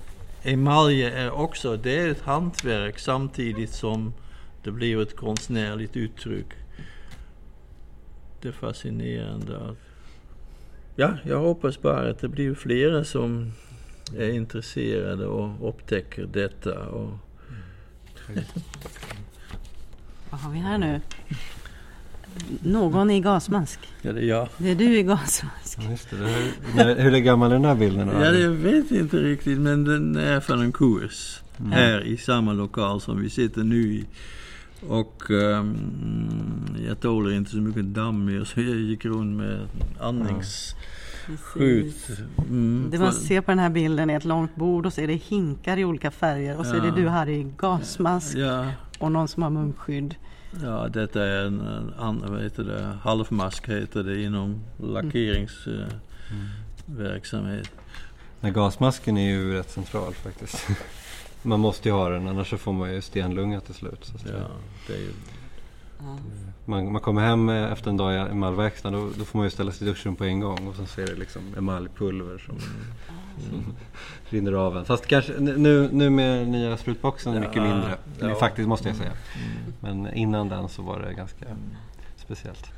emalje 0.42 1.10
är 1.10 1.30
också, 1.30 1.76
det 1.76 1.98
är 1.98 2.08
ett 2.08 2.22
hantverk 2.22 2.98
samtidigt 2.98 3.72
som 3.72 4.12
det 4.62 4.70
blir 4.70 5.02
ett 5.02 5.16
konstnärligt 5.16 5.96
uttryck. 5.96 6.46
Det 8.42 8.48
är 8.48 8.52
fascinerande. 8.52 9.56
att- 9.56 9.76
Ja, 10.96 11.16
jag 11.24 11.40
hoppas 11.40 11.82
bara 11.82 12.10
att 12.10 12.18
det 12.20 12.28
blir 12.28 12.54
flera 12.54 13.04
som 13.04 13.52
är 14.18 14.28
intresserade 14.30 15.26
och 15.26 15.68
upptäcker 15.68 16.28
detta. 16.32 16.78
Och, 16.88 17.10
Vad 20.30 20.40
har 20.40 20.52
vi 20.52 20.58
här 20.58 20.78
nu? 20.78 21.00
Någon 22.62 23.10
i 23.10 23.20
gasmask. 23.20 23.80
ja, 24.02 24.12
det 24.12 24.20
är 24.20 24.24
jag. 24.24 24.48
Det 24.58 24.70
är 24.70 24.74
du 24.74 24.98
i 24.98 25.02
gasmask. 25.02 25.78
Ja, 25.84 25.90
just 25.90 26.10
det. 26.10 26.16
när, 26.76 26.96
hur 27.00 27.18
gammal 27.18 27.50
är 27.50 27.54
den 27.54 27.64
här 27.64 27.74
bilden? 27.74 28.06
då? 28.08 28.12
Ja, 28.24 28.30
det 28.30 28.38
jag 28.40 28.50
vet 28.50 28.90
inte 28.90 29.16
riktigt, 29.16 29.58
men 29.58 29.84
den 29.84 30.16
är 30.16 30.40
från 30.40 30.60
en 30.60 30.72
kurs. 30.72 31.40
Här 31.72 32.00
i 32.04 32.16
samma 32.16 32.52
lokal 32.52 33.00
som 33.00 33.20
vi 33.22 33.30
sitter 33.30 33.60
nu 33.64 33.76
i. 33.92 34.04
Och 34.88 35.30
ehm, 35.30 36.76
jag 36.88 37.00
tål 37.00 37.32
inte 37.32 37.50
så 37.50 37.56
mycket 37.56 37.84
damm 37.84 38.24
mer, 38.24 38.44
så 38.54 38.60
jag 38.60 38.76
gick 38.76 39.04
runt 39.04 39.36
med 39.36 39.60
andningsskydd. 40.00 41.92
Mm, 42.38 42.88
Det 42.90 42.98
man 42.98 43.12
för- 43.12 43.20
ser 43.20 43.40
på 43.40 43.50
den 43.50 43.58
här 43.58 43.70
bilden 43.70 44.10
är 44.10 44.16
ett 44.16 44.24
långt 44.24 44.56
bord 44.56 44.86
och 44.86 44.92
så 44.92 45.00
är 45.00 45.06
det 45.06 45.14
hinkar 45.14 45.76
i 45.76 45.84
olika 45.84 46.10
färger 46.10 46.58
och 46.58 46.66
så 46.66 46.74
är 46.76 46.80
det 46.80 46.90
du 46.90 47.08
här 47.08 47.28
i 47.28 47.46
gasmask 47.56 48.36
Ja, 48.36 48.66
och 48.98 49.12
någon 49.12 49.28
som 49.28 49.42
har 49.42 49.50
munskydd. 49.50 50.14
ja, 50.62 50.88
detta 50.88 51.26
är 51.26 51.46
en, 51.46 51.60
en 51.60 51.92
annan, 51.98 52.32
vad 52.32 52.42
heter 52.42 52.64
det, 52.64 52.98
halvmask 53.02 53.68
heter 53.68 54.02
det 54.02 54.22
inom 54.22 54.60
lackeringsverksamhet. 54.78 57.70
Nej, 58.40 58.52
gasmasken 58.52 59.16
är 59.18 59.30
ju 59.30 59.52
rätt 59.52 59.70
central 59.70 60.14
faktiskt. 60.14 60.66
Man 61.42 61.60
måste 61.60 61.88
ju 61.88 61.94
ha 61.94 62.08
den 62.08 62.28
annars 62.28 62.50
så 62.50 62.58
får 62.58 62.72
man 62.72 62.94
ju 62.94 63.00
stenlunga 63.00 63.60
till 63.60 63.74
slut. 63.74 64.04
Så. 64.04 64.28
Ja, 64.28 64.46
det 64.86 64.92
är 64.92 64.98
ju, 64.98 65.10
man, 66.64 66.92
man 66.92 67.00
kommer 67.02 67.22
hem 67.22 67.48
eh, 67.48 67.72
efter 67.72 67.90
en 67.90 67.96
dag 67.96 68.14
i 68.14 68.16
emaljverkstaden 68.30 69.00
då, 69.00 69.10
då 69.18 69.24
får 69.24 69.38
man 69.38 69.46
ju 69.46 69.50
ställa 69.50 69.72
sig 69.72 69.86
i 69.86 69.90
duschen 69.90 70.16
på 70.16 70.24
en 70.24 70.40
gång 70.40 70.68
och 70.68 70.76
sen 70.76 70.86
så 70.86 71.00
är 71.00 71.06
det 71.06 71.14
liksom 71.14 71.42
emaljpulver 71.58 72.38
som, 72.38 72.58
som 73.50 73.64
rinner 74.28 74.52
av 74.52 74.76
en. 74.76 74.84
Fast 74.84 75.06
kanske 75.06 75.32
nu, 75.40 75.88
nu 75.92 76.10
med 76.10 76.48
nya 76.48 76.76
sprutboxen 76.76 77.34
Ja, 77.34 77.40
mycket 77.40 77.62
mindre. 77.62 77.96
ja. 78.20 78.34
Faktiskt 78.34 78.68
måste 78.68 78.88
jag 78.88 78.96
säga. 78.96 79.12
mm. 79.82 80.02
Men 80.02 80.14
innan 80.14 80.48
den 80.48 80.68
så 80.68 80.82
var 80.82 81.00
det 81.00 81.14
ganska 81.14 81.46
speciellt. 82.16 82.72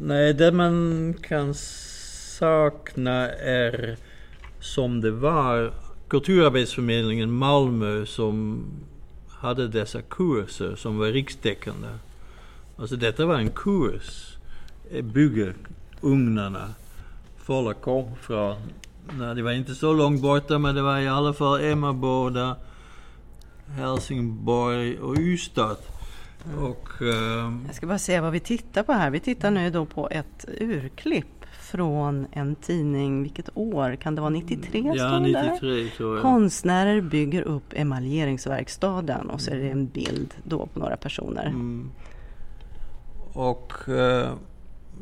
Nej, 0.00 0.34
det 0.34 0.52
man 0.52 1.14
kan 1.22 1.54
sakna 2.38 3.30
är 3.30 3.96
som 4.60 5.00
det 5.00 5.10
var 5.10 5.72
Kulturarbetsförmedlingen 6.08 7.32
Malmö 7.32 8.06
som 8.06 8.64
hade 9.28 9.68
dessa 9.68 10.02
kurser 10.02 10.76
som 10.76 10.98
var 10.98 11.06
rikstäckande. 11.06 11.88
Alltså 12.76 12.96
detta 12.96 13.26
var 13.26 13.34
en 13.34 13.50
kurs, 13.50 14.36
eh, 14.90 15.04
bygga 15.04 15.52
ugnarna. 16.00 16.74
Folk 17.36 17.80
kom 17.80 18.14
från, 18.20 18.56
nej, 19.18 19.34
det 19.34 19.42
var 19.42 19.52
inte 19.52 19.74
så 19.74 19.92
långt 19.92 20.22
borta 20.22 20.58
men 20.58 20.74
det 20.74 20.82
var 20.82 20.98
i 20.98 21.08
alla 21.08 21.32
fall 21.32 21.60
Emmaboda, 21.60 22.56
Helsingborg 23.66 24.98
och 24.98 25.16
Ystad. 25.16 25.76
Och 26.58 27.02
ehm, 27.02 27.64
Jag 27.66 27.74
ska 27.74 27.86
bara 27.86 27.98
säga 27.98 28.22
vad 28.22 28.32
vi 28.32 28.40
tittar 28.40 28.82
på 28.82 28.92
här. 28.92 29.10
Vi 29.10 29.20
tittar 29.20 29.50
nu 29.50 29.70
då 29.70 29.84
på 29.86 30.08
ett 30.10 30.44
urklipp 30.60 31.37
från 31.70 32.26
en 32.32 32.54
tidning, 32.54 33.22
vilket 33.22 33.50
år? 33.54 33.96
Kan 33.96 34.14
det 34.14 34.20
vara 34.20 34.30
93? 34.30 34.92
Ja, 34.94 35.18
93 35.18 35.88
tror 35.96 36.14
jag. 36.14 36.22
Konstnärer 36.22 37.00
bygger 37.00 37.42
upp 37.42 37.72
emaljeringsverkstaden 37.72 39.30
och 39.30 39.40
så 39.40 39.50
är 39.50 39.56
det 39.56 39.68
en 39.68 39.86
bild 39.86 40.34
då 40.44 40.66
på 40.66 40.78
några 40.78 40.96
personer. 40.96 41.46
Mm. 41.46 41.90
Och 43.32 43.88
eh, 43.88 44.32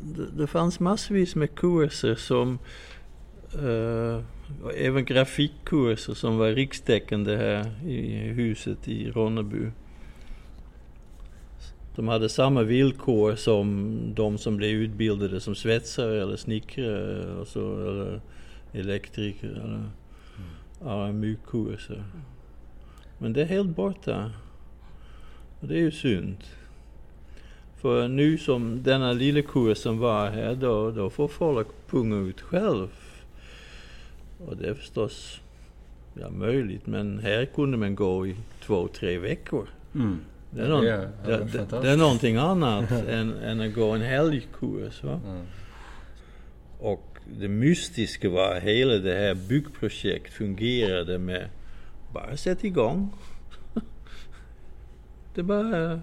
det, 0.03 0.31
det, 0.37 0.47
fanns 0.47 0.79
massvis 0.79 1.35
med 1.35 1.55
kurser 1.55 2.15
som 2.15 2.59
eh, 3.53 4.23
även 4.77 5.05
grafikkurser 5.05 6.13
som 6.13 6.37
var 6.37 6.49
rikstäckande 6.49 7.35
här 7.35 7.87
i 7.87 8.17
huset 8.17 8.87
i 8.87 9.11
Ronneby. 9.11 9.71
De 11.97 12.07
hade 12.07 12.29
samma 12.29 12.63
villkor 12.63 13.35
som 13.35 13.99
de 14.15 14.37
som 14.37 14.57
blev 14.57 14.69
utbildade 14.69 15.39
som 15.39 15.55
svetsare 15.55 16.21
eller 16.21 16.35
snickare 16.35 17.31
och 17.35 17.47
så, 17.47 17.87
eller 17.87 18.21
elektriker 18.73 19.47
eller 19.47 19.89
AMU-kurser. 20.81 22.03
Men 23.17 23.33
det 23.33 23.41
är 23.41 23.45
helt 23.45 23.75
borta. 23.75 24.31
Och 25.59 25.67
det 25.67 25.73
är 25.75 25.79
ju 25.79 25.91
synd. 25.91 26.37
För 27.81 28.07
nu 28.07 28.37
som 28.37 28.83
denna 28.83 29.13
lilla 29.13 29.41
kurs 29.41 29.77
som 29.77 29.99
var 29.99 30.29
här, 30.29 30.55
då, 30.55 30.91
då 30.91 31.09
får 31.09 31.27
folk 31.27 31.67
punga 31.87 32.15
ut 32.15 32.41
själv. 32.41 32.87
Och 34.47 34.57
det 34.57 34.69
är 34.69 34.73
förstås 34.73 35.41
ja, 36.13 36.29
möjligt, 36.29 36.87
men 36.87 37.19
här 37.19 37.45
kunde 37.45 37.77
man 37.77 37.95
gå 37.95 38.27
i 38.27 38.35
två, 38.61 38.87
tre 38.87 39.17
veckor. 39.17 39.67
Mm. 39.95 40.19
Det 40.49 40.61
är, 40.61 40.69
någon, 40.69 40.85
det, 40.85 40.91
är, 40.91 41.09
det, 41.25 41.81
det, 41.81 41.89
är 41.91 41.97
någonting 41.97 42.35
annat 42.35 42.91
än, 43.09 43.33
än 43.33 43.61
att 43.61 43.73
gå 43.73 43.91
en 43.91 44.01
helgkurs. 44.01 45.03
Va? 45.03 45.19
Mm. 45.25 45.45
Och 46.79 47.17
det 47.39 47.47
mystiska 47.47 48.29
var 48.29 48.59
hela 48.59 48.93
det 48.93 49.15
här 49.15 49.35
byggprojektet 49.35 50.33
fungerade 50.33 51.17
med 51.17 51.49
bara 52.13 52.37
sätt 52.37 52.63
igång. 52.63 53.13
det 55.35 55.43
bara... 55.43 56.01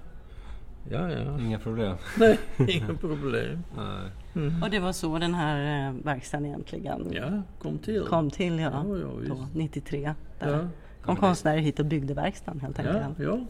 Ja, 0.90 1.10
ja. 1.10 1.40
Inga 1.40 1.58
problem. 1.58 1.96
Nej, 2.18 2.38
inga 2.68 2.94
problem. 2.94 3.64
Nej. 3.76 4.10
Mm. 4.34 4.62
Och 4.62 4.70
det 4.70 4.78
var 4.78 4.92
så 4.92 5.18
den 5.18 5.34
här 5.34 5.88
eh, 5.88 5.94
verkstaden 6.04 6.46
egentligen 6.46 7.12
ja, 7.12 7.42
kom 7.58 7.78
till. 7.78 8.02
Kom 8.02 8.30
till, 8.30 8.58
ja. 8.58 8.70
ja, 8.88 8.98
ja 8.98 9.28
då, 9.28 9.46
93. 9.54 10.14
Där 10.38 10.50
ja. 10.50 10.68
kom 11.02 11.16
konstnärer 11.16 11.58
hit 11.58 11.80
och 11.80 11.86
byggde 11.86 12.14
verkstaden 12.14 12.60
helt 12.60 12.78
enkelt. 12.78 12.98
Ja, 13.18 13.24
ja. 13.24 13.40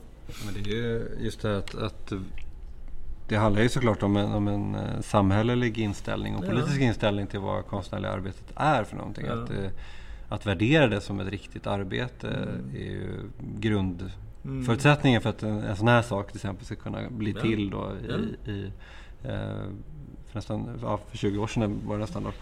Men 0.45 0.55
det 0.55 0.71
är 0.71 0.75
ju 0.75 1.09
just 1.21 1.43
det 1.43 1.59
att, 1.59 1.75
att 1.75 2.13
det 3.29 3.37
handlar 3.37 3.63
ju 3.63 3.69
såklart 3.69 4.03
om 4.03 4.17
en, 4.17 4.33
om 4.33 4.49
en 4.49 4.75
eh, 4.75 5.01
samhällelig 5.01 5.79
inställning 5.79 6.37
och 6.37 6.45
politisk 6.47 6.81
inställning 6.81 7.27
till 7.27 7.41
vad 7.41 7.67
konstnärliga 7.67 8.11
arbetet 8.13 8.53
är 8.57 8.85
för 8.85 8.97
någonting. 8.97 9.27
Att, 9.27 9.51
eh, 9.51 9.71
att 10.29 10.47
värdera 10.47 10.87
det 10.87 11.01
som 11.01 11.21
ett 11.21 11.29
riktigt 11.29 11.67
arbete 11.67 12.29
mm. 12.29 12.77
är 12.77 12.91
ju 12.91 13.31
grundförutsättningen 13.39 15.23
mm. 15.23 15.23
för 15.23 15.31
att 15.31 15.43
en, 15.43 15.63
en 15.63 15.77
sån 15.77 15.89
här 15.89 16.03
sak 16.03 16.27
till 16.27 16.37
exempel 16.37 16.67
ska 16.67 16.75
kunna 16.75 16.99
bli 17.11 17.35
till 17.35 17.71
då 17.71 17.93
i, 18.09 18.51
i 18.51 18.71
eh, 19.23 19.65
för 20.27 20.35
nästan, 20.35 20.79
ja, 20.83 21.01
för 21.11 21.19
20 21.19 21.39
år 21.39 21.47
sedan 21.47 21.81
var 21.85 21.95
det 21.95 22.01
nästan 22.01 22.23
då. 22.25 22.33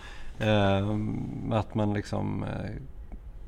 Eh, 0.44 1.58
att 1.58 1.74
man 1.74 1.94
liksom 1.94 2.44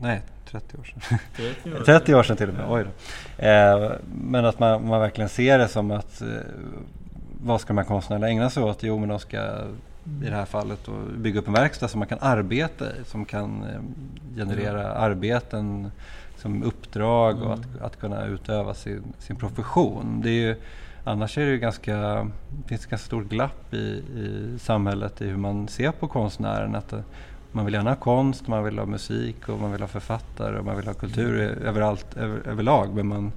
Nej, 0.05 0.21
30 0.45 0.77
år 0.79 0.85
sedan. 0.85 1.19
30 1.37 1.75
år, 1.75 1.81
30 1.85 2.15
år 2.15 2.23
sedan 2.23 2.37
till 2.37 2.49
och 2.49 2.55
med, 2.55 2.65
oj 2.69 2.85
då. 2.85 3.47
Eh, 3.47 3.93
men 4.15 4.45
att 4.45 4.59
man, 4.59 4.87
man 4.87 5.01
verkligen 5.01 5.29
ser 5.29 5.59
det 5.59 5.69
som 5.69 5.91
att 5.91 6.21
eh, 6.21 6.29
vad 7.43 7.61
ska 7.61 7.69
de 7.69 7.79
här 7.79 7.85
konstnärerna 7.85 8.29
ägna 8.29 8.51
sig 8.51 8.63
åt? 8.63 8.83
Jo, 8.83 8.99
men 8.99 9.09
de 9.09 9.19
ska 9.19 9.39
i 10.23 10.29
det 10.29 10.37
här 10.37 10.45
fallet 10.45 10.79
då, 10.85 10.93
bygga 11.17 11.41
upp 11.41 11.49
en 11.49 11.55
verkstad 11.55 11.89
som 11.89 11.99
man 11.99 12.09
kan 12.09 12.19
arbeta 12.21 12.85
i, 12.85 13.05
som 13.05 13.25
kan 13.25 13.65
eh, 13.65 13.81
generera 14.37 14.85
mm. 14.85 15.03
arbeten 15.03 15.91
som 16.37 16.63
uppdrag 16.63 17.37
mm. 17.37 17.49
och 17.49 17.55
att, 17.55 17.83
att 17.83 18.01
kunna 18.01 18.27
utöva 18.27 18.75
sin, 18.75 19.03
sin 19.19 19.37
profession. 19.37 20.21
Det 20.25 20.31
är 20.31 20.49
ju, 20.49 20.57
annars 21.05 21.39
är 21.39 21.45
det 21.45 21.51
ju 21.51 21.59
ganska, 21.59 22.27
finns 22.67 22.81
ett 22.85 22.91
ganska 22.91 23.07
stort 23.07 23.25
glapp 23.29 23.75
i, 23.75 24.03
i 24.17 24.59
samhället 24.59 25.23
i 25.23 25.27
hur 25.27 25.37
man 25.37 25.69
ser 25.69 25.93
på 25.93 26.09
konstnären. 26.09 26.75
Att, 26.75 26.95
man 27.55 27.65
vill 27.65 27.75
gärna 27.75 27.91
ha 27.91 27.97
konst, 27.97 28.49
man 28.49 28.65
vill 28.65 28.79
ha 28.79 28.87
musik 28.87 29.49
och 29.49 29.61
man 29.61 29.73
vill 29.73 29.81
ha 29.81 29.89
författare 29.89 30.59
och 30.59 30.65
man 30.65 30.77
vill 30.77 30.87
ha 30.87 30.95
kultur 30.95 31.41
överallt, 31.41 32.17
över, 32.17 32.49
överlag. 32.49 32.95
Men 32.95 33.07
man, 33.07 33.33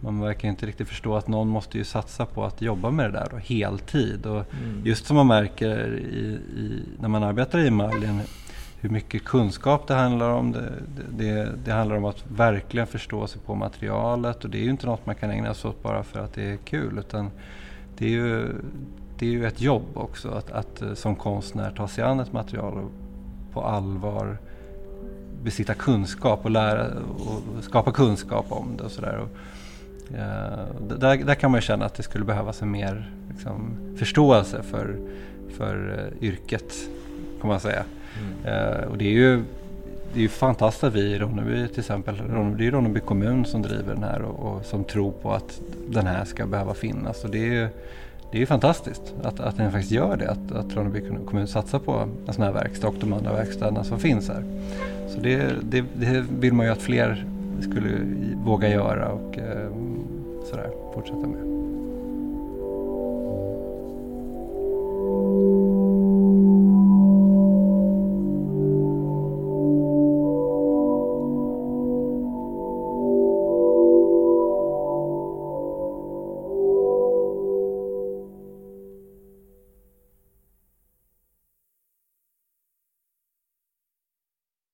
man 0.00 0.20
verkar 0.20 0.48
inte 0.48 0.66
riktigt 0.66 0.88
förstå 0.88 1.16
att 1.16 1.28
någon 1.28 1.48
måste 1.48 1.78
ju 1.78 1.84
satsa 1.84 2.26
på 2.26 2.44
att 2.44 2.62
jobba 2.62 2.90
med 2.90 3.12
det 3.12 3.18
där 3.18 3.28
då, 3.30 3.36
heltid. 3.36 4.26
Och 4.26 4.54
mm. 4.54 4.82
Just 4.84 5.06
som 5.06 5.16
man 5.16 5.26
märker 5.26 5.94
i, 5.94 6.38
i, 6.56 6.84
när 7.00 7.08
man 7.08 7.22
arbetar 7.22 7.58
i 7.58 7.68
emaljen 7.68 8.20
hur 8.80 8.90
mycket 8.90 9.24
kunskap 9.24 9.86
det 9.86 9.94
handlar 9.94 10.30
om. 10.30 10.52
Det, 10.52 10.72
det, 11.10 11.52
det, 11.64 11.72
handlar 11.72 11.96
om 11.96 12.04
att 12.04 12.24
verkligen 12.28 12.86
förstå 12.86 13.26
sig 13.26 13.40
på 13.40 13.54
materialet 13.54 14.44
och 14.44 14.50
det 14.50 14.58
är 14.58 14.62
ju 14.62 14.70
inte 14.70 14.86
något 14.86 15.06
man 15.06 15.14
kan 15.14 15.30
ägna 15.30 15.54
sig 15.54 15.70
åt 15.70 15.82
bara 15.82 16.02
för 16.02 16.20
att 16.20 16.34
det 16.34 16.42
är 16.42 16.56
kul 16.56 16.98
utan 16.98 17.30
det 17.98 18.04
är 18.06 18.10
ju, 18.10 18.54
det 19.18 19.26
är 19.26 19.30
ju 19.30 19.46
ett 19.46 19.60
jobb 19.60 19.86
också 19.94 20.28
att, 20.30 20.50
att 20.50 20.82
som 20.98 21.16
konstnär 21.16 21.70
ta 21.70 21.88
sig 21.88 22.04
an 22.04 22.20
ett 22.20 22.32
material 22.32 22.72
och 22.72 22.90
på 23.52 23.62
allvar 23.62 24.38
besitta 25.42 25.74
kunskap 25.74 26.44
och 26.44 26.50
lära 26.50 26.86
och 27.18 27.64
skapa 27.64 27.92
kunskap 27.92 28.46
om 28.48 28.76
det 28.76 28.84
och 28.84 28.90
sådär. 28.90 29.26
Uh, 30.10 30.96
där, 30.98 31.24
där 31.24 31.34
kan 31.34 31.50
man 31.50 31.58
ju 31.58 31.62
känna 31.62 31.84
att 31.84 31.94
det 31.94 32.02
skulle 32.02 32.24
behövas 32.24 32.62
en 32.62 32.70
mer 32.70 33.12
liksom, 33.30 33.76
förståelse 33.96 34.62
för, 34.62 34.96
för 35.56 35.76
uh, 35.76 36.24
yrket, 36.24 36.74
kan 37.40 37.48
man 37.48 37.60
säga. 37.60 37.84
Mm. 38.44 38.56
Uh, 38.56 38.84
och 38.84 38.98
det 38.98 39.04
är 39.04 39.12
ju 39.12 39.42
det 40.14 40.18
är 40.18 40.22
ju 40.22 40.28
fantastiskt 40.28 40.84
att 40.84 40.94
vi 40.94 41.00
i 41.00 41.18
Ronneby 41.18 41.68
till 41.68 41.78
exempel, 41.78 42.16
det 42.58 42.66
är 42.66 42.70
Ronneby 42.70 43.00
kommun 43.00 43.44
som 43.44 43.62
driver 43.62 43.94
den 43.94 44.02
här 44.02 44.22
och, 44.22 44.52
och, 44.52 44.64
som 44.64 44.84
tror 44.84 45.12
på 45.12 45.32
att 45.32 45.60
den 45.88 46.06
här 46.06 46.24
ska 46.24 46.46
behöva 46.46 46.74
finnas. 46.74 47.24
Och 47.24 47.30
det 47.30 47.38
är 47.38 47.52
ju 47.52 47.68
det 48.32 48.38
är 48.38 48.40
ju 48.40 48.46
fantastiskt 48.46 49.14
att, 49.22 49.40
att 49.40 49.56
den 49.56 49.72
faktiskt 49.72 49.92
gör 49.92 50.16
det. 50.16 50.30
Att, 50.30 50.52
att 50.52 50.76
Ronneby 50.76 51.00
kommun 51.26 51.48
satsar 51.48 51.78
på 51.78 52.08
en 52.26 52.34
sån 52.34 52.44
här 52.44 52.52
verkstad 52.52 52.88
och 52.88 52.94
de 53.00 53.12
andra 53.12 53.32
verkstäderna 53.32 53.84
som 53.84 53.98
finns 53.98 54.28
här. 54.28 54.44
Så 55.08 55.20
det, 55.20 55.52
det, 55.62 55.84
det 55.94 56.24
vill 56.40 56.52
man 56.52 56.66
ju 56.66 56.72
att 56.72 56.82
fler 56.82 57.26
skulle 57.60 57.88
våga 58.44 58.68
göra 58.68 59.08
och 59.08 59.38
eh, 59.38 59.70
sådär 60.50 60.70
fortsätta 60.94 61.26
med. 61.26 61.52